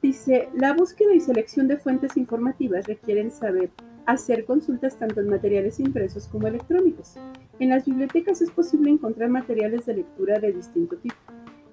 Dice, 0.00 0.48
la 0.54 0.72
búsqueda 0.72 1.14
y 1.14 1.20
selección 1.20 1.68
de 1.68 1.76
fuentes 1.76 2.16
informativas 2.16 2.86
requieren 2.86 3.30
saber 3.30 3.68
hacer 4.06 4.46
consultas 4.46 4.96
tanto 4.96 5.20
en 5.20 5.28
materiales 5.28 5.78
impresos 5.78 6.26
como 6.26 6.46
electrónicos. 6.46 7.16
En 7.58 7.68
las 7.68 7.84
bibliotecas 7.84 8.40
es 8.40 8.50
posible 8.50 8.90
encontrar 8.90 9.28
materiales 9.28 9.84
de 9.84 9.96
lectura 9.96 10.38
de 10.38 10.52
distinto 10.52 10.96
tipo, 10.96 11.16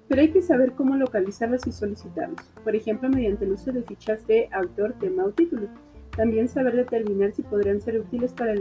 pero 0.08 0.20
hay 0.20 0.28
que 0.28 0.42
saber 0.42 0.72
cómo 0.72 0.94
localizarlos 0.94 1.66
y 1.66 1.72
solicitarlos, 1.72 2.52
por 2.62 2.76
ejemplo 2.76 3.08
mediante 3.08 3.46
el 3.46 3.52
uso 3.52 3.72
de 3.72 3.82
fichas 3.82 4.26
de 4.26 4.50
autor, 4.52 4.92
tema 5.00 5.24
o 5.24 5.30
título. 5.30 5.68
También 6.14 6.48
saber 6.48 6.76
determinar 6.76 7.32
si 7.32 7.42
podrían 7.42 7.80
ser 7.80 7.98
útiles 7.98 8.34
para 8.34 8.54
la 8.54 8.60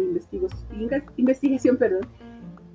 investigación, 1.18 1.78
perdón, 1.78 2.08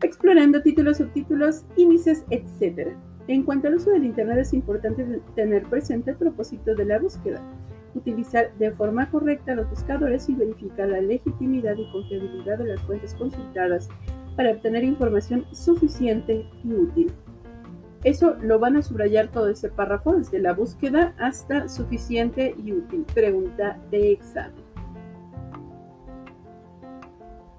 explorando 0.03 0.63
títulos, 0.63 0.99
subtítulos, 0.99 1.65
índices, 1.77 2.25
etc. 2.31 2.95
En 3.29 3.45
cuanto 3.45 3.69
al 3.69 3.77
uso 3.77 3.91
del 3.91 4.05
Internet 4.05 4.39
es 4.39 4.53
importante 4.53 5.21
tener 5.35 5.63
presente 5.65 6.11
el 6.11 6.17
propósito 6.17 6.75
de 6.75 6.85
la 6.85 6.99
búsqueda, 6.99 7.41
utilizar 7.95 8.53
de 8.59 8.73
forma 8.73 9.11
correcta 9.11 9.55
los 9.55 9.71
buscadores 9.71 10.29
y 10.29 10.35
verificar 10.35 10.89
la 10.89 11.01
legitimidad 11.01 11.77
y 11.77 11.91
confiabilidad 11.93 12.59
de 12.59 12.67
las 12.67 12.83
fuentes 12.83 13.15
consultadas 13.15 13.89
para 14.37 14.51
obtener 14.51 14.83
información 14.85 15.47
suficiente 15.53 16.47
y 16.65 16.73
útil. 16.73 17.13
Eso 18.03 18.35
lo 18.41 18.59
van 18.59 18.77
a 18.77 18.83
subrayar 18.83 19.29
todo 19.29 19.49
ese 19.49 19.69
párrafo, 19.69 20.15
desde 20.15 20.41
la 20.41 20.55
búsqueda 20.55 21.15
hasta 21.19 21.69
suficiente 21.69 22.55
y 22.59 22.73
útil. 22.73 23.07
Pregunta 23.15 23.79
de 23.93 24.13
examen. 24.13 24.65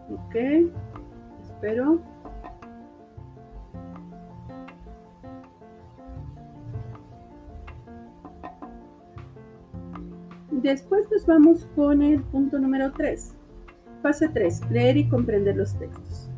Ok, 0.10 0.36
espero. 1.41 2.12
Después 10.63 11.12
nos 11.12 11.26
vamos 11.26 11.67
con 11.76 12.02
el 12.02 12.21
punto 12.21 12.58
número 12.58 12.93
3. 12.93 13.36
Fase 14.02 14.30
3. 14.30 14.71
Leer 14.71 14.95
y 14.95 15.10
comprender 15.10 15.58
los 15.58 15.78
textos. 15.78 16.30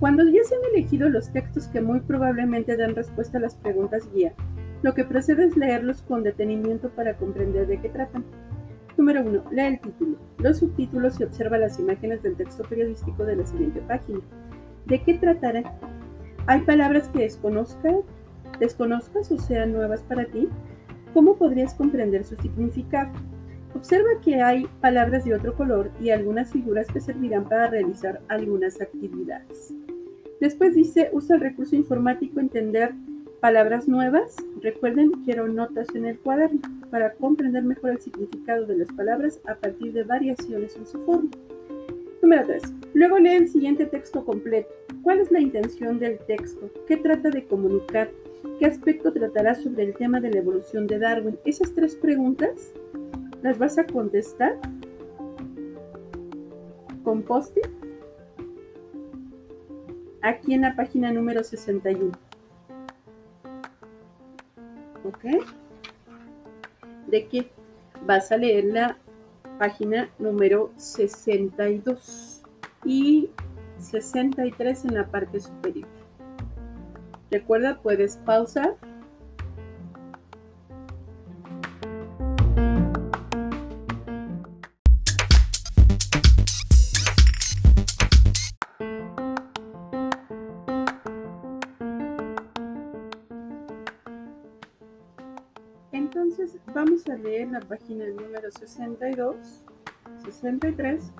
Cuando 0.00 0.24
ya 0.24 0.42
se 0.42 0.54
han 0.54 0.62
elegido 0.72 1.10
los 1.10 1.30
textos 1.30 1.66
que 1.66 1.82
muy 1.82 2.00
probablemente 2.00 2.78
dan 2.78 2.94
respuesta 2.94 3.36
a 3.36 3.42
las 3.42 3.56
preguntas 3.56 4.10
guía, 4.14 4.32
lo 4.80 4.94
que 4.94 5.04
procede 5.04 5.44
es 5.44 5.56
leerlos 5.58 6.00
con 6.00 6.22
detenimiento 6.22 6.88
para 6.92 7.18
comprender 7.18 7.66
de 7.66 7.78
qué 7.78 7.90
tratan. 7.90 8.24
Número 8.96 9.20
1. 9.20 9.50
Lee 9.50 9.60
el 9.60 9.80
título, 9.80 10.16
los 10.38 10.60
subtítulos 10.60 11.20
y 11.20 11.24
observa 11.24 11.58
las 11.58 11.78
imágenes 11.78 12.22
del 12.22 12.36
texto 12.36 12.62
periodístico 12.62 13.26
de 13.26 13.36
la 13.36 13.46
siguiente 13.46 13.82
página. 13.82 14.20
¿De 14.86 15.02
qué 15.02 15.18
tratará? 15.18 15.78
¿Hay 16.46 16.62
palabras 16.62 17.08
que 17.08 17.18
desconozcas, 17.18 17.96
desconozcas 18.58 19.30
o 19.30 19.36
sean 19.36 19.74
nuevas 19.74 20.00
para 20.04 20.24
ti? 20.24 20.48
¿Cómo 21.12 21.36
podrías 21.36 21.74
comprender 21.74 22.24
su 22.24 22.34
significado? 22.36 23.12
Observa 23.74 24.20
que 24.22 24.40
hay 24.40 24.66
palabras 24.80 25.24
de 25.24 25.34
otro 25.34 25.54
color 25.54 25.90
y 26.00 26.10
algunas 26.10 26.52
figuras 26.52 26.86
que 26.86 27.00
servirán 27.00 27.48
para 27.48 27.68
realizar 27.68 28.20
algunas 28.28 28.80
actividades. 28.80 29.74
Después 30.40 30.74
dice, 30.74 31.10
usa 31.12 31.36
el 31.36 31.42
recurso 31.42 31.74
informático 31.74 32.38
entender 32.38 32.92
palabras 33.40 33.88
nuevas. 33.88 34.36
Recuerden, 34.62 35.10
quiero 35.24 35.48
notas 35.48 35.88
en 35.94 36.06
el 36.06 36.18
cuaderno 36.18 36.60
para 36.90 37.12
comprender 37.14 37.62
mejor 37.64 37.90
el 37.90 38.00
significado 38.00 38.64
de 38.66 38.78
las 38.78 38.92
palabras 38.92 39.40
a 39.46 39.54
partir 39.56 39.92
de 39.92 40.04
variaciones 40.04 40.76
en 40.76 40.86
su 40.86 40.98
forma. 41.04 41.30
Número 42.22 42.46
3. 42.46 42.62
Luego 42.94 43.18
lee 43.18 43.34
el 43.34 43.48
siguiente 43.48 43.84
texto 43.86 44.24
completo. 44.24 44.70
¿Cuál 45.02 45.18
es 45.18 45.30
la 45.30 45.40
intención 45.40 45.98
del 45.98 46.18
texto? 46.20 46.70
¿Qué 46.86 46.96
trata 46.96 47.28
de 47.28 47.44
comunicar? 47.44 48.10
¿Qué 48.58 48.66
aspecto 48.66 49.12
tratará 49.12 49.54
sobre 49.54 49.84
el 49.84 49.94
tema 49.94 50.20
de 50.20 50.30
la 50.30 50.38
evolución 50.38 50.86
de 50.86 50.98
Darwin? 50.98 51.38
Esas 51.44 51.74
tres 51.74 51.96
preguntas 51.96 52.72
las 53.44 53.58
vas 53.58 53.76
a 53.76 53.84
contestar 53.84 54.58
con 57.04 57.22
post 57.22 57.54
aquí 60.22 60.54
en 60.54 60.62
la 60.62 60.74
página 60.74 61.12
número 61.12 61.44
61. 61.44 62.10
¿Ok? 65.04 65.24
De 67.06 67.28
que 67.28 67.50
vas 68.06 68.32
a 68.32 68.38
leer 68.38 68.64
la 68.64 68.96
página 69.58 70.08
número 70.18 70.72
62 70.76 72.40
y 72.86 73.28
63 73.76 74.86
en 74.86 74.94
la 74.94 75.06
parte 75.06 75.38
superior. 75.38 75.88
Recuerda, 77.30 77.78
puedes 77.82 78.16
pausar 78.16 78.76
62, 98.58 99.64
63 100.24 101.12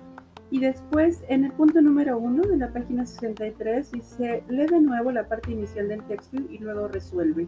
y 0.51 0.59
después 0.59 1.23
en 1.27 1.45
el 1.45 1.51
punto 1.51 1.81
número 1.81 2.17
1 2.17 2.43
de 2.43 2.57
la 2.57 2.71
página 2.71 3.05
63 3.05 3.91
dice 3.91 4.43
lee 4.47 4.67
de 4.67 4.79
nuevo 4.79 5.11
la 5.11 5.27
parte 5.27 5.51
inicial 5.51 5.87
del 5.87 6.03
texto 6.03 6.37
y 6.49 6.57
luego 6.59 6.87
resuelve. 6.87 7.47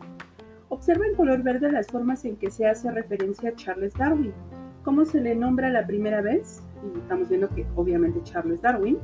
Observa 0.69 1.05
en 1.05 1.15
color 1.15 1.43
verde 1.43 1.71
las 1.71 1.87
formas 1.87 2.25
en 2.25 2.35
que 2.35 2.51
se 2.51 2.67
hace 2.67 2.91
referencia 2.91 3.49
a 3.49 3.55
Charles 3.55 3.93
Darwin. 3.93 4.33
¿Cómo 4.83 5.05
se 5.05 5.21
le 5.21 5.35
nombra 5.35 5.69
la 5.69 5.85
primera 5.85 6.21
vez? 6.21 6.63
Y 6.83 6.99
estamos 6.99 7.29
viendo 7.29 7.49
que 7.49 7.65
obviamente 7.75 8.21
Charles 8.23 8.61
Darwin. 8.61 8.97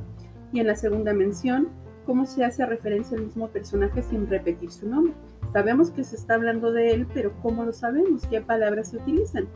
Y 0.52 0.60
en 0.60 0.66
la 0.66 0.76
segunda 0.76 1.14
mención, 1.14 1.68
cómo 2.04 2.26
se 2.26 2.44
hace 2.44 2.66
referencia 2.66 3.16
al 3.16 3.24
mismo 3.24 3.48
personaje 3.48 4.02
sin 4.02 4.28
repetir 4.28 4.70
su 4.70 4.88
nombre. 4.88 5.14
Sabemos 5.52 5.90
que 5.90 6.04
se 6.04 6.16
está 6.16 6.34
hablando 6.34 6.72
de 6.72 6.92
él, 6.92 7.06
pero 7.14 7.32
¿cómo 7.42 7.64
lo 7.64 7.72
sabemos? 7.72 8.26
¿Qué 8.26 8.40
palabras 8.40 8.90
se 8.90 8.98
utilizan? 8.98 9.48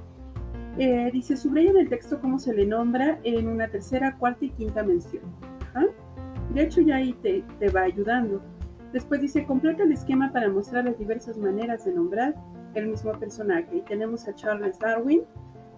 Eh, 0.78 1.10
dice, 1.12 1.36
subraya 1.36 1.70
en 1.70 1.78
el 1.78 1.88
texto 1.88 2.20
cómo 2.20 2.38
se 2.38 2.54
le 2.54 2.64
nombra 2.64 3.18
en 3.24 3.48
una 3.48 3.68
tercera, 3.68 4.16
cuarta 4.16 4.44
y 4.44 4.50
quinta 4.50 4.84
mención. 4.84 5.22
De 6.54 6.62
hecho, 6.62 6.80
ya 6.80 6.96
ahí 6.96 7.12
te, 7.14 7.42
va 7.70 7.82
ayudando. 7.82 8.40
Después 8.92 9.20
dice, 9.20 9.44
completa 9.44 9.82
el 9.82 9.92
esquema 9.92 10.32
para 10.32 10.48
mostrar 10.48 10.84
las 10.84 10.98
diversas 10.98 11.36
maneras 11.36 11.84
de 11.84 11.92
nombrar 11.92 12.34
el 12.74 12.86
mismo 12.86 13.12
personaje. 13.12 13.68
Y 13.76 13.80
tenemos 13.82 14.26
a 14.28 14.34
Charles 14.34 14.78
Darwin. 14.78 15.22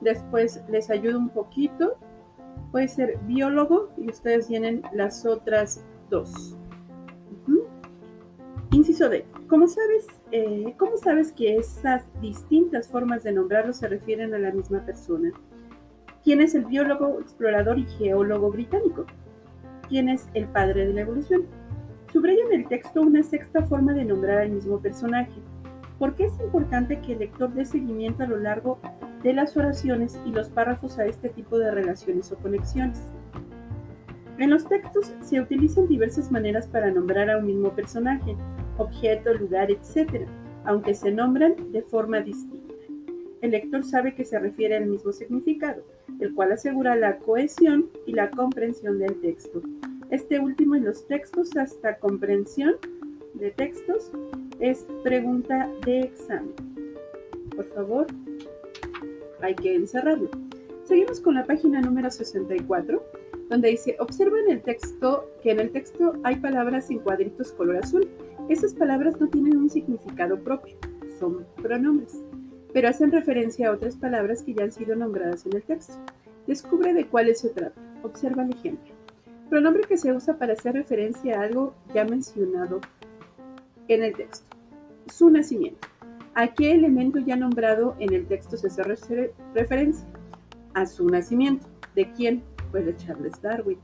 Después 0.01 0.63
les 0.69 0.91
ayuda 0.91 1.17
un 1.17 1.31
poquito. 1.31 1.99
Puede 2.71 2.87
ser 2.87 3.19
biólogo 3.27 3.91
y 3.97 4.11
ustedes 4.11 4.47
tienen 4.47 4.83
las 4.93 5.25
otras 5.27 5.85
dos. 6.09 6.57
Inciso 8.71 9.09
D. 9.09 9.27
¿Cómo 9.49 9.67
sabes, 9.67 10.07
eh, 10.33 10.75
¿Cómo 10.77 10.97
sabes 10.97 11.33
que 11.33 11.57
esas 11.57 12.05
distintas 12.21 12.89
formas 12.89 13.23
de 13.23 13.33
nombrarlo 13.33 13.73
se 13.73 13.89
refieren 13.89 14.35
a 14.35 14.39
la 14.39 14.53
misma 14.53 14.85
persona? 14.85 15.33
¿Quién 16.23 16.41
es 16.41 16.55
el 16.55 16.67
biólogo, 16.67 17.19
explorador 17.21 17.79
y 17.79 17.85
geólogo 17.85 18.51
británico? 18.51 19.07
¿Quién 19.89 20.09
es 20.09 20.29
el 20.35 20.47
padre 20.47 20.87
de 20.87 20.95
la 20.95 21.01
evolución? 21.01 21.47
Subraya 22.13 22.45
en 22.47 22.61
el 22.61 22.69
texto 22.69 23.01
una 23.01 23.23
sexta 23.23 23.63
forma 23.63 23.93
de 23.93 24.05
nombrar 24.05 24.39
al 24.39 24.51
mismo 24.51 24.81
personaje. 24.81 25.41
¿Por 25.99 26.15
qué 26.15 26.25
es 26.25 26.41
importante 26.41 27.01
que 27.01 27.15
el 27.15 27.21
lector 27.21 27.53
dé 27.53 27.65
seguimiento 27.65 28.23
a 28.23 28.27
lo 28.27 28.37
largo 28.37 28.79
de 29.23 29.33
las 29.33 29.57
oraciones 29.57 30.19
y 30.25 30.31
los 30.31 30.49
párrafos 30.49 30.99
a 30.99 31.07
este 31.07 31.29
tipo 31.29 31.59
de 31.59 31.71
relaciones 31.71 32.31
o 32.33 32.37
conexiones? 32.37 33.01
En 34.39 34.51
los 34.51 34.67
textos 34.67 35.13
se 35.21 35.41
utilizan 35.41 35.89
diversas 35.89 36.31
maneras 36.31 36.67
para 36.67 36.91
nombrar 36.91 37.31
a 37.31 37.39
un 37.39 37.47
mismo 37.47 37.71
personaje, 37.75 38.37
objeto, 38.81 39.35
lugar, 39.35 39.71
etc., 39.71 40.27
aunque 40.65 40.95
se 40.95 41.11
nombran 41.11 41.73
de 41.73 41.83
forma 41.83 42.21
distinta. 42.21 42.75
El 43.41 43.53
lector 43.53 43.83
sabe 43.85 44.15
que 44.15 44.25
se 44.25 44.39
refiere 44.39 44.77
al 44.77 44.87
mismo 44.87 45.13
significado, 45.13 45.83
el 46.21 46.35
cual 46.35 46.53
asegura 46.53 46.95
la 46.97 47.19
cohesión 47.19 47.89
y 48.07 48.13
la 48.13 48.31
comprensión 48.31 48.99
del 48.99 49.19
texto. 49.21 49.63
Este 50.11 50.39
último 50.39 50.75
en 50.75 50.85
los 50.85 51.07
textos 51.07 51.57
hasta 51.57 51.97
comprensión 51.99 52.75
de 53.35 53.51
textos 53.53 54.11
es 54.59 54.87
pregunta 55.03 55.71
de 55.87 56.01
examen. 56.01 56.55
Por 57.57 57.65
favor, 57.67 58.07
hay 59.41 59.55
que 59.55 59.75
encerrarlo. 59.75 60.29
Seguimos 60.85 61.21
con 61.21 61.35
la 61.35 61.45
página 61.45 61.81
número 61.81 62.11
64 62.11 63.03
donde 63.51 63.69
dice, 63.69 63.97
observa 63.99 64.39
en 64.39 64.53
el 64.53 64.63
texto 64.63 65.29
que 65.43 65.51
en 65.51 65.59
el 65.59 65.71
texto 65.73 66.15
hay 66.23 66.37
palabras 66.37 66.89
en 66.89 67.01
cuadritos 67.01 67.51
color 67.53 67.79
azul. 67.79 68.09
Esas 68.49 68.75
palabras 68.75 69.21
no 69.21 69.29
tienen 69.29 69.57
un 69.57 69.71
significado 69.71 70.39
propio, 70.41 70.77
son 71.19 71.47
pronombres, 71.63 72.21
pero 72.73 72.89
hacen 72.89 73.13
referencia 73.13 73.69
a 73.69 73.73
otras 73.73 73.97
palabras 73.97 74.43
que 74.43 74.55
ya 74.55 74.65
han 74.65 74.73
sido 74.73 74.97
nombradas 74.97 75.47
en 75.47 75.57
el 75.57 75.63
texto. 75.63 75.95
Descubre 76.47 76.93
de 76.95 77.07
cuáles 77.07 77.41
se 77.41 77.51
trata. 77.51 77.81
Observa 78.03 78.45
el 78.45 78.53
ejemplo. 78.53 78.93
Pronombre 79.49 79.83
que 79.89 79.99
se 79.99 80.13
usa 80.13 80.39
para 80.39 80.55
hacer 80.55 80.75
referencia 80.75 81.39
a 81.39 81.43
algo 81.45 81.75
ya 81.95 82.05
mencionado 82.05 82.81
en 83.89 84.05
el 84.05 84.15
texto. 84.15 84.57
Su 85.07 85.31
nacimiento. 85.31 85.89
¿A 86.35 86.55
qué 86.55 86.73
elemento 86.73 87.19
ya 87.19 87.37
nombrado 87.37 87.97
en 87.99 88.15
el 88.15 88.27
texto 88.27 88.57
se 88.57 88.69
hace 88.69 89.33
referencia? 89.55 90.07
A 90.75 90.87
su 90.87 91.09
nacimiento. 91.09 91.67
¿De 91.95 92.11
quién? 92.13 92.45
pues 92.71 92.87
de 92.87 92.97
Charles 92.97 93.41
Darwin. 93.43 93.79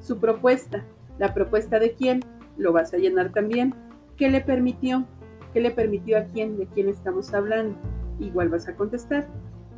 Su 0.00 0.18
propuesta, 0.18 0.84
la 1.18 1.34
propuesta 1.34 1.78
de 1.78 1.92
quién, 1.92 2.20
lo 2.56 2.72
vas 2.72 2.92
a 2.94 2.98
llenar 2.98 3.32
también. 3.32 3.74
¿Qué 4.20 4.28
le 4.28 4.42
permitió? 4.42 5.06
¿Qué 5.54 5.62
le 5.62 5.70
permitió 5.70 6.18
a 6.18 6.24
quién? 6.24 6.58
¿De 6.58 6.66
quién 6.66 6.90
estamos 6.90 7.32
hablando? 7.32 7.74
Igual 8.18 8.50
vas 8.50 8.68
a 8.68 8.76
contestar. 8.76 9.26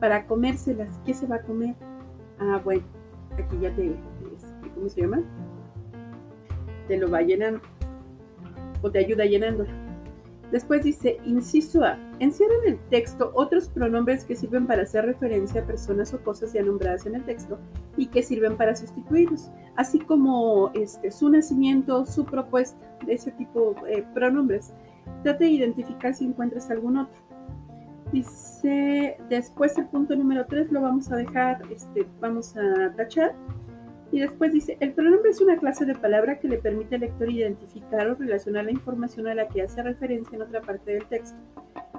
Para 0.01 0.27
comérselas, 0.27 0.91
¿qué 1.07 1.15
se 1.15 1.29
va 1.29 1.37
a 1.37 1.43
comer? 1.43 1.77
Ah, 2.41 2.61
bueno, 2.65 2.83
aquí 3.35 3.57
ya 3.61 3.73
te, 3.73 3.87
este, 3.87 4.71
¿cómo 4.75 4.89
se 4.89 5.03
llama? 5.03 5.23
Te 6.89 6.97
lo 6.97 7.09
va 7.09 7.23
llenando 7.23 7.61
o 8.83 8.91
te 8.91 8.99
ayuda 8.99 9.27
llenándola. 9.27 9.71
Después 10.51 10.83
dice, 10.83 11.19
inciso 11.25 11.85
A, 11.85 11.97
encierra 12.19 12.55
en 12.65 12.73
el 12.73 12.79
texto 12.91 13.31
otros 13.35 13.69
pronombres 13.69 14.25
que 14.25 14.35
sirven 14.35 14.67
para 14.67 14.83
hacer 14.83 15.07
referencia 15.07 15.63
a 15.63 15.67
personas 15.67 16.13
o 16.15 16.19
cosas 16.21 16.53
ya 16.53 16.65
nombradas 16.65 17.07
en 17.07 17.15
el 17.15 17.23
texto 17.23 17.61
y 17.97 18.07
que 18.07 18.23
sirven 18.23 18.57
para 18.57 18.75
sustituirlos, 18.75 19.51
así 19.77 19.99
como 19.99 20.71
este, 20.75 21.11
su 21.11 21.29
nacimiento, 21.29 22.05
su 22.07 22.25
propuesta, 22.25 22.83
de 23.05 23.15
ese 23.15 23.33
tipo 23.33 23.75
de 23.85 23.99
eh, 23.99 24.07
pronombres. 24.15 24.73
Trate 25.23 25.45
de 25.45 25.51
identificar 25.51 26.15
si 26.15 26.25
encuentras 26.25 26.71
algún 26.71 26.97
otro. 26.97 27.19
Dice, 28.13 29.17
después 29.29 29.77
el 29.79 29.87
punto 29.87 30.15
número 30.15 30.45
3 30.47 30.71
lo 30.71 30.83
vamos 30.83 31.11
a 31.11 31.17
dejar, 31.17 31.63
este, 31.71 32.07
vamos 32.21 32.55
a 32.57 32.93
tachar 32.95 33.35
y 34.13 34.21
después 34.21 34.53
dice, 34.53 34.77
el 34.81 34.93
pronombre 34.93 35.31
es 35.31 35.41
una 35.41 35.57
clase 35.57 35.87
de 35.87 35.95
palabra 35.95 36.39
que 36.39 36.47
le 36.47 36.59
permite 36.59 36.97
al 36.97 37.01
lector 37.01 37.31
identificar 37.31 38.09
o 38.09 38.15
relacionar 38.15 38.67
la 38.67 38.71
información 38.71 39.27
a 39.27 39.35
la 39.35 39.49
que 39.49 39.63
hace 39.63 39.83
referencia 39.83 40.37
en 40.37 40.43
otra 40.43 40.61
parte 40.61 40.93
del 40.93 41.07
texto. 41.07 41.41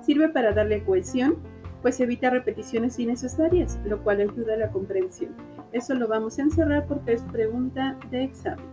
Sirve 0.03 0.29
para 0.29 0.53
darle 0.53 0.83
cohesión, 0.83 1.37
pues 1.83 1.99
evita 1.99 2.29
repeticiones 2.29 2.97
innecesarias, 2.97 3.77
lo 3.85 4.01
cual 4.01 4.21
ayuda 4.21 4.53
a 4.53 4.57
la 4.57 4.71
comprensión. 4.71 5.35
Eso 5.73 5.93
lo 5.93 6.07
vamos 6.07 6.39
a 6.39 6.43
encerrar 6.43 6.87
porque 6.87 7.13
es 7.13 7.21
pregunta 7.23 7.99
de 8.09 8.23
examen. 8.23 8.65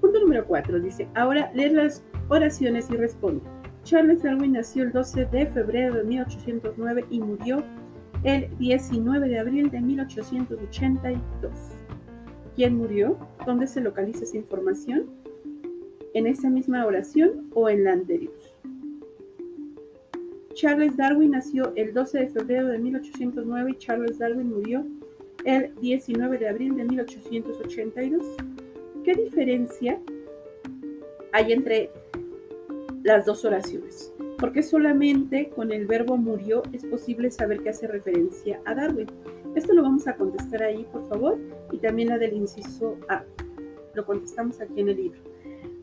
Punto 0.00 0.20
número 0.20 0.44
4 0.44 0.80
dice, 0.80 1.08
ahora 1.14 1.50
lee 1.54 1.70
las 1.70 2.04
oraciones 2.28 2.90
y 2.90 2.96
responde. 2.96 3.44
Charles 3.84 4.24
Darwin 4.24 4.54
nació 4.54 4.82
el 4.82 4.90
12 4.90 5.26
de 5.26 5.46
febrero 5.46 5.94
de 5.94 6.02
1809 6.02 7.04
y 7.10 7.20
murió 7.20 7.62
el 8.24 8.50
19 8.58 9.28
de 9.28 9.38
abril 9.38 9.70
de 9.70 9.80
1882. 9.80 11.52
¿Quién 12.56 12.76
murió? 12.76 13.16
¿Dónde 13.46 13.68
se 13.68 13.80
localiza 13.80 14.24
esa 14.24 14.36
información? 14.36 15.06
¿En 16.12 16.26
esa 16.26 16.50
misma 16.50 16.84
oración 16.84 17.48
o 17.54 17.68
en 17.68 17.84
la 17.84 17.92
anterior? 17.92 18.35
Charles 20.56 20.96
Darwin 20.96 21.30
nació 21.32 21.72
el 21.76 21.92
12 21.92 22.18
de 22.18 22.28
febrero 22.28 22.68
de 22.68 22.78
1809 22.78 23.70
y 23.70 23.78
Charles 23.78 24.18
Darwin 24.18 24.48
murió 24.48 24.84
el 25.44 25.74
19 25.80 26.38
de 26.38 26.48
abril 26.48 26.76
de 26.76 26.84
1882. 26.84 28.24
¿Qué 29.04 29.14
diferencia 29.14 30.00
hay 31.32 31.52
entre 31.52 31.90
las 33.04 33.24
dos 33.24 33.44
oraciones? 33.44 34.12
porque 34.38 34.62
solamente 34.62 35.48
con 35.50 35.72
el 35.72 35.86
verbo 35.86 36.16
murió 36.16 36.62
es 36.72 36.84
posible 36.84 37.30
saber 37.30 37.62
que 37.62 37.70
hace 37.70 37.86
referencia 37.86 38.60
a 38.64 38.74
Darwin. 38.74 39.06
Esto 39.54 39.72
lo 39.72 39.82
vamos 39.82 40.06
a 40.06 40.14
contestar 40.14 40.62
ahí, 40.62 40.86
por 40.92 41.08
favor, 41.08 41.38
y 41.72 41.78
también 41.78 42.08
la 42.08 42.18
del 42.18 42.34
inciso 42.34 42.98
A. 43.08 43.24
Lo 43.94 44.04
contestamos 44.04 44.60
aquí 44.60 44.80
en 44.80 44.90
el 44.90 44.96
libro. 44.96 45.20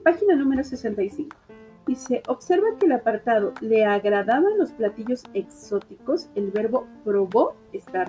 Página 0.04 0.36
número 0.36 0.64
65. 0.64 1.36
Dice, 1.86 2.24
observa 2.28 2.78
que 2.80 2.86
el 2.86 2.94
apartado 2.94 3.54
le 3.60 3.86
agradaban 3.86 4.58
los 4.58 4.72
platillos 4.72 5.24
exóticos, 5.34 6.30
el 6.36 6.52
verbo 6.52 6.88
probó 7.04 7.56
está, 7.74 8.04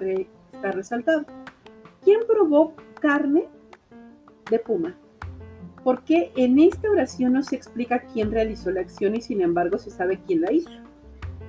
está 0.53 0.71
resaltado. 0.71 1.25
¿Quién 2.03 2.21
probó 2.27 2.75
carne 3.01 3.49
de 4.51 4.59
puma? 4.59 4.97
porque 5.85 6.33
en 6.35 6.59
esta 6.59 6.91
oración 6.91 7.35
no 7.35 7.43
se 7.43 7.55
explica 7.55 8.05
quién 8.13 8.33
realizó 8.33 8.71
la 8.71 8.81
acción 8.81 9.15
y 9.15 9.21
sin 9.21 9.43
embargo 9.43 9.77
se 9.77 9.91
sabe 9.91 10.19
quién 10.27 10.41
la 10.41 10.51
hizo. 10.51 10.71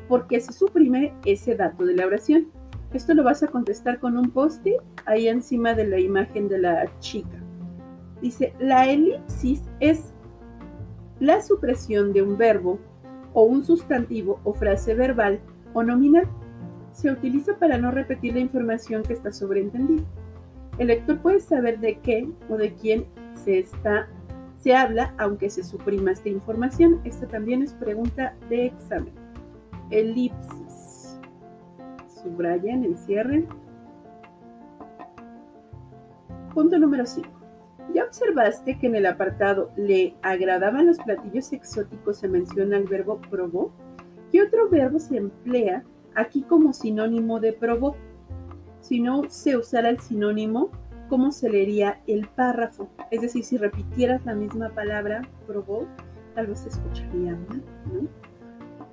Porque 0.09 0.41
se 0.41 0.51
suprime 0.51 1.13
ese 1.25 1.55
dato 1.55 1.85
de 1.85 1.95
la 1.95 2.05
oración. 2.05 2.51
Esto 2.93 3.13
lo 3.13 3.23
vas 3.23 3.41
a 3.41 3.47
contestar 3.47 3.99
con 3.99 4.17
un 4.17 4.29
poste 4.29 4.77
ahí 5.05 5.29
encima 5.29 5.73
de 5.73 5.88
la 5.88 5.99
imagen 5.99 6.49
de 6.49 6.59
la 6.59 6.99
chica. 6.99 7.41
Dice, 8.21 8.53
la 8.59 8.88
elipsis 8.89 9.63
es 9.79 10.13
la 11.19 11.41
supresión 11.41 12.13
de 12.13 12.21
un 12.21 12.38
verbo 12.38 12.80
o 13.34 13.43
un 13.43 13.63
sustantivo 13.63 14.39
o 14.43 14.54
frase 14.54 14.93
verbal 14.93 15.39
o 15.73 15.84
nominal. 15.84 16.28
Se 16.91 17.12
utiliza 17.12 17.58
para 17.58 17.78
no 17.78 17.91
repetir 17.91 18.34
la 18.34 18.39
información 18.39 19.04
que 19.04 19.13
está 19.13 19.32
sobreentendida. 19.32 20.04
El 20.78 20.88
lector 20.88 21.19
puede 21.19 21.39
saber 21.39 21.80
de 21.80 21.99
qué 21.99 22.30
o 22.49 22.58
de 22.58 22.73
quién 22.73 23.06
se 23.43 23.60
está 23.60 24.08
se 24.65 24.73
habla 24.73 25.13
aunque 25.19 25.51
se 25.51 25.63
suprima 25.63 26.12
esta 26.12 26.28
información. 26.28 26.99
Esta 27.04 27.28
también 27.28 27.62
es 27.62 27.73
pregunta 27.73 28.34
de 28.49 28.65
examen. 28.65 29.13
Elipsis. 29.91 31.19
Subrayen, 32.08 32.83
encierren. 32.83 33.48
Punto 36.52 36.79
número 36.79 37.06
5. 37.06 37.35
Ya 37.94 38.04
observaste 38.04 38.77
que 38.77 38.88
en 38.88 38.96
el 38.96 39.06
apartado 39.06 39.71
le 39.77 40.15
agradaban 40.21 40.88
los 40.88 40.98
platillos 40.98 41.54
exóticos 41.54 42.17
se 42.17 42.27
menciona 42.27 42.77
el 42.77 42.86
verbo 42.86 43.21
probó. 43.29 43.71
¿Qué 44.31 44.42
otro 44.42 44.69
verbo 44.69 45.00
se 45.00 45.17
emplea 45.17 45.83
aquí 46.15 46.42
como 46.42 46.73
sinónimo 46.73 47.40
de 47.40 47.54
probó? 47.54 47.96
Si 48.81 49.00
no 49.00 49.29
se 49.29 49.56
usara 49.58 49.90
el 49.90 50.00
sinónimo 50.00 50.71
cómo 51.10 51.31
se 51.31 51.50
leería 51.50 52.02
el 52.08 52.27
párrafo. 52.27 52.90
Es 53.12 53.21
decir, 53.21 53.44
si 53.44 53.58
repitieras 53.58 54.25
la 54.25 54.33
misma 54.33 54.69
palabra, 54.69 55.21
probó, 55.48 55.88
tal 56.33 56.48
vez 56.48 56.60
se 56.60 56.69
escucharía 56.69 57.38
mal. 57.50 57.63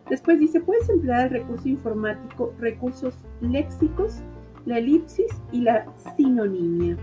Después 0.08 0.38
dice, 0.38 0.60
puedes 0.60 0.88
emplear 0.88 1.26
el 1.26 1.30
recurso 1.30 1.68
informático, 1.68 2.52
recursos 2.58 3.14
léxicos, 3.40 4.22
la 4.66 4.78
elipsis 4.78 5.32
y 5.52 5.62
la 5.62 5.86
sinonimia. 6.16 6.96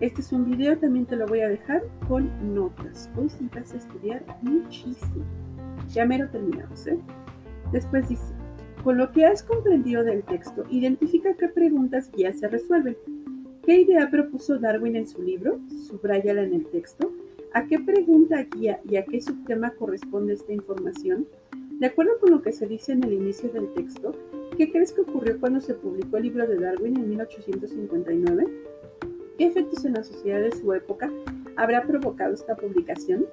Este 0.00 0.22
es 0.22 0.32
un 0.32 0.44
video, 0.44 0.76
también 0.76 1.06
te 1.06 1.14
lo 1.14 1.26
voy 1.26 1.40
a 1.40 1.48
dejar 1.48 1.82
con 2.08 2.54
notas. 2.54 3.08
Hoy 3.16 3.28
sí 3.28 3.48
vas 3.54 3.72
a 3.72 3.76
estudiar 3.76 4.24
muchísimo. 4.42 5.24
Ya 5.88 6.04
mero 6.04 6.28
terminamos, 6.30 6.86
¿eh? 6.88 6.98
Después 7.70 8.08
dice, 8.08 8.34
con 8.82 8.98
lo 8.98 9.12
que 9.12 9.24
has 9.24 9.42
comprendido 9.42 10.02
del 10.02 10.24
texto, 10.24 10.64
identifica 10.68 11.34
qué 11.34 11.48
preguntas 11.48 12.10
ya 12.16 12.32
se 12.32 12.48
resuelven. 12.48 12.96
¿Qué 13.64 13.80
idea 13.80 14.10
propuso 14.10 14.58
Darwin 14.58 14.96
en 14.96 15.06
su 15.06 15.22
libro? 15.22 15.60
Subrayala 15.88 16.42
en 16.42 16.54
el 16.54 16.66
texto. 16.66 17.12
¿A 17.52 17.66
qué 17.66 17.78
pregunta 17.78 18.42
guía 18.42 18.80
y 18.88 18.96
a 18.96 19.04
qué 19.04 19.20
subtema 19.20 19.70
corresponde 19.70 20.34
esta 20.34 20.52
información? 20.52 21.26
De 21.78 21.86
acuerdo 21.86 22.18
con 22.20 22.32
lo 22.32 22.42
que 22.42 22.52
se 22.52 22.66
dice 22.66 22.92
en 22.92 23.04
el 23.04 23.12
inicio 23.12 23.48
del 23.50 23.72
texto, 23.74 24.12
¿Qué 24.56 24.70
crees 24.70 24.92
que 24.92 25.00
ocurrió 25.00 25.40
cuando 25.40 25.60
se 25.60 25.74
publicó 25.74 26.16
el 26.16 26.24
libro 26.24 26.46
de 26.46 26.56
Darwin 26.56 26.96
en 26.96 27.08
1859? 27.08 28.44
¿Qué 29.36 29.46
efectos 29.46 29.84
en 29.84 29.94
la 29.94 30.04
sociedad 30.04 30.40
de 30.40 30.52
su 30.52 30.72
época 30.74 31.10
habrá 31.56 31.82
provocado 31.82 32.34
esta 32.34 32.54
publicación? 32.54 33.26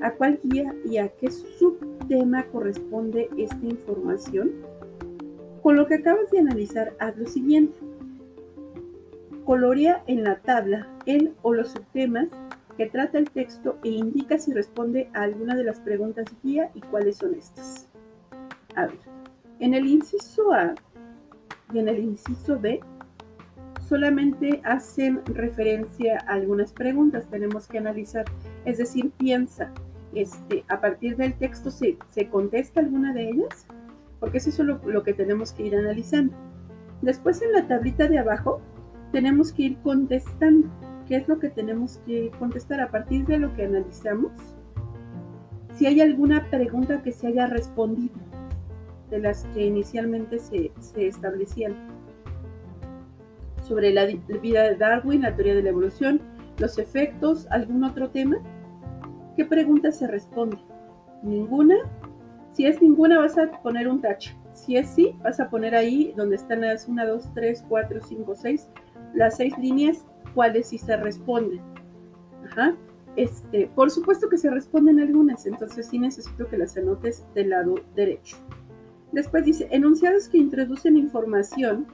¿A 0.00 0.12
cuál 0.12 0.38
guía 0.44 0.72
y 0.84 0.98
a 0.98 1.08
qué 1.08 1.32
subtema 1.32 2.46
corresponde 2.46 3.28
esta 3.36 3.66
información? 3.66 4.52
Con 5.60 5.74
lo 5.74 5.88
que 5.88 5.96
acabas 5.96 6.30
de 6.30 6.38
analizar, 6.38 6.94
haz 7.00 7.16
lo 7.16 7.26
siguiente. 7.26 7.76
Colorea 9.44 10.04
en 10.06 10.22
la 10.22 10.36
tabla 10.36 10.88
el 11.06 11.34
o 11.42 11.52
los 11.52 11.70
subtemas 11.70 12.28
que 12.76 12.86
trata 12.86 13.18
el 13.18 13.28
texto 13.28 13.78
e 13.82 13.88
indica 13.88 14.38
si 14.38 14.52
responde 14.52 15.10
a 15.12 15.22
alguna 15.22 15.56
de 15.56 15.64
las 15.64 15.80
preguntas 15.80 16.26
guía 16.44 16.70
y 16.74 16.80
cuáles 16.82 17.16
son 17.16 17.34
estas. 17.34 17.88
A 18.76 18.86
ver, 18.86 18.98
en 19.58 19.74
el 19.74 19.86
inciso 19.86 20.52
A 20.52 20.76
y 21.72 21.80
en 21.80 21.88
el 21.88 21.98
inciso 21.98 22.60
B 22.60 22.80
solamente 23.88 24.60
hacen 24.64 25.22
referencia 25.26 26.18
a 26.26 26.34
algunas 26.34 26.72
preguntas, 26.72 27.28
tenemos 27.30 27.66
que 27.66 27.78
analizar, 27.78 28.24
es 28.64 28.78
decir, 28.78 29.10
piensa, 29.16 29.72
este, 30.14 30.64
a 30.68 30.80
partir 30.80 31.16
del 31.16 31.34
texto 31.34 31.70
se, 31.70 31.96
se 32.10 32.28
contesta 32.28 32.80
alguna 32.80 33.12
de 33.12 33.30
ellas, 33.30 33.66
porque 34.20 34.38
eso 34.38 34.50
es 34.50 34.58
lo, 34.58 34.80
lo 34.84 35.02
que 35.02 35.14
tenemos 35.14 35.52
que 35.52 35.66
ir 35.66 35.76
analizando. 35.76 36.34
Después 37.02 37.40
en 37.42 37.52
la 37.52 37.66
tablita 37.66 38.08
de 38.08 38.18
abajo 38.18 38.60
tenemos 39.12 39.52
que 39.52 39.62
ir 39.62 39.78
contestando 39.78 40.68
qué 41.06 41.16
es 41.16 41.28
lo 41.28 41.38
que 41.38 41.48
tenemos 41.48 41.98
que 42.06 42.30
contestar 42.38 42.80
a 42.80 42.90
partir 42.90 43.24
de 43.26 43.38
lo 43.38 43.54
que 43.54 43.64
analizamos. 43.64 44.32
Si 45.76 45.86
hay 45.86 46.00
alguna 46.00 46.50
pregunta 46.50 47.02
que 47.02 47.12
se 47.12 47.28
haya 47.28 47.46
respondido 47.46 48.16
de 49.10 49.20
las 49.20 49.44
que 49.54 49.64
inicialmente 49.64 50.38
se, 50.38 50.72
establecían 50.96 51.74
sobre 53.68 53.92
la 53.92 54.06
vida 54.06 54.62
de 54.62 54.76
Darwin, 54.76 55.22
la 55.22 55.34
teoría 55.34 55.54
de 55.54 55.62
la 55.62 55.68
evolución, 55.68 56.20
los 56.58 56.78
efectos, 56.78 57.46
algún 57.50 57.84
otro 57.84 58.10
tema, 58.10 58.38
¿qué 59.36 59.44
pregunta 59.44 59.92
se 59.92 60.06
responde? 60.06 60.58
Ninguna. 61.22 61.76
Si 62.52 62.66
es 62.66 62.80
ninguna, 62.80 63.18
vas 63.18 63.36
a 63.38 63.50
poner 63.62 63.86
un 63.86 64.00
touch. 64.00 64.30
Si 64.52 64.76
es 64.76 64.88
sí, 64.88 65.14
vas 65.22 65.38
a 65.38 65.50
poner 65.50 65.74
ahí 65.74 66.12
donde 66.16 66.36
están 66.36 66.62
las 66.62 66.88
1, 66.88 67.06
2, 67.06 67.34
3, 67.34 67.64
4, 67.68 68.00
5, 68.08 68.34
6, 68.34 68.68
las 69.14 69.36
seis 69.36 69.56
líneas 69.58 70.04
cuáles 70.34 70.68
sí 70.68 70.78
se 70.78 70.96
responden. 70.96 71.60
Este, 73.16 73.70
por 73.74 73.90
supuesto 73.90 74.28
que 74.28 74.38
se 74.38 74.50
responden 74.50 75.00
algunas, 75.00 75.46
entonces 75.46 75.86
sí 75.86 75.98
necesito 75.98 76.46
que 76.48 76.58
las 76.58 76.76
anotes 76.76 77.26
del 77.34 77.50
lado 77.50 77.74
derecho. 77.94 78.36
Después 79.12 79.44
dice, 79.44 79.68
enunciados 79.70 80.28
que 80.28 80.38
introducen 80.38 80.96
información 80.96 81.86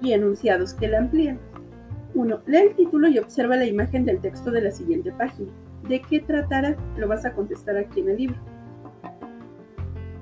y 0.00 0.12
enunciados 0.12 0.74
que 0.74 0.88
la 0.88 0.98
amplían. 0.98 1.38
Uno, 2.14 2.40
Lee 2.46 2.58
el 2.58 2.74
título 2.74 3.08
y 3.08 3.18
observa 3.18 3.56
la 3.56 3.66
imagen 3.66 4.04
del 4.04 4.20
texto 4.20 4.50
de 4.50 4.62
la 4.62 4.70
siguiente 4.70 5.12
página. 5.12 5.50
¿De 5.88 6.00
qué 6.02 6.20
tratará? 6.20 6.76
Lo 6.96 7.08
vas 7.08 7.24
a 7.24 7.32
contestar 7.32 7.76
aquí 7.76 8.00
en 8.00 8.10
el 8.10 8.16
libro. 8.16 8.36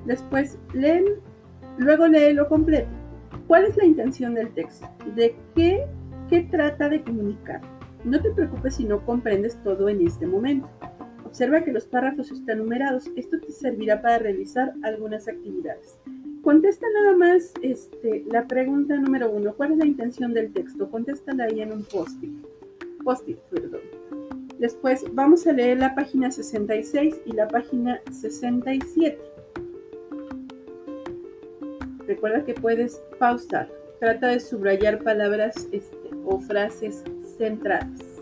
Después, 0.04 0.58
leen, 0.74 1.04
luego 1.78 2.06
lee 2.06 2.32
lo 2.32 2.48
completo. 2.48 2.88
¿Cuál 3.46 3.64
es 3.64 3.76
la 3.76 3.84
intención 3.84 4.34
del 4.34 4.50
texto? 4.50 4.88
¿De 5.14 5.34
qué, 5.54 5.86
qué 6.28 6.42
trata 6.42 6.88
de 6.88 7.02
comunicar? 7.02 7.60
No 8.04 8.20
te 8.20 8.30
preocupes 8.30 8.76
si 8.76 8.84
no 8.84 9.04
comprendes 9.04 9.56
todo 9.64 9.88
en 9.88 10.06
este 10.06 10.26
momento. 10.26 10.68
Observa 11.24 11.62
que 11.62 11.72
los 11.72 11.86
párrafos 11.86 12.30
están 12.30 12.58
numerados. 12.58 13.10
Esto 13.16 13.38
te 13.40 13.52
servirá 13.52 14.00
para 14.00 14.18
realizar 14.18 14.72
algunas 14.82 15.28
actividades. 15.28 15.98
Contesta 16.42 16.86
nada 16.94 17.16
más 17.16 17.52
este, 17.62 18.24
la 18.30 18.46
pregunta 18.46 18.96
número 18.96 19.30
uno. 19.30 19.54
¿Cuál 19.54 19.72
es 19.72 19.78
la 19.78 19.86
intención 19.86 20.32
del 20.32 20.52
texto? 20.52 20.90
Contéstala 20.90 21.44
ahí 21.44 21.60
en 21.60 21.72
un 21.72 21.84
post-it. 21.84 22.32
Post-it, 23.04 23.38
perdón. 23.50 23.80
Después 24.58 25.04
vamos 25.12 25.46
a 25.46 25.52
leer 25.52 25.78
la 25.78 25.94
página 25.94 26.30
66 26.30 27.20
y 27.26 27.32
la 27.32 27.46
página 27.46 28.00
67. 28.10 29.18
Recuerda 32.06 32.44
que 32.44 32.54
puedes 32.54 33.00
pausar. 33.18 33.70
Trata 34.00 34.28
de 34.28 34.40
subrayar 34.40 35.02
palabras 35.02 35.68
este, 35.72 36.10
o 36.24 36.38
frases 36.40 37.04
centrales. 37.36 38.18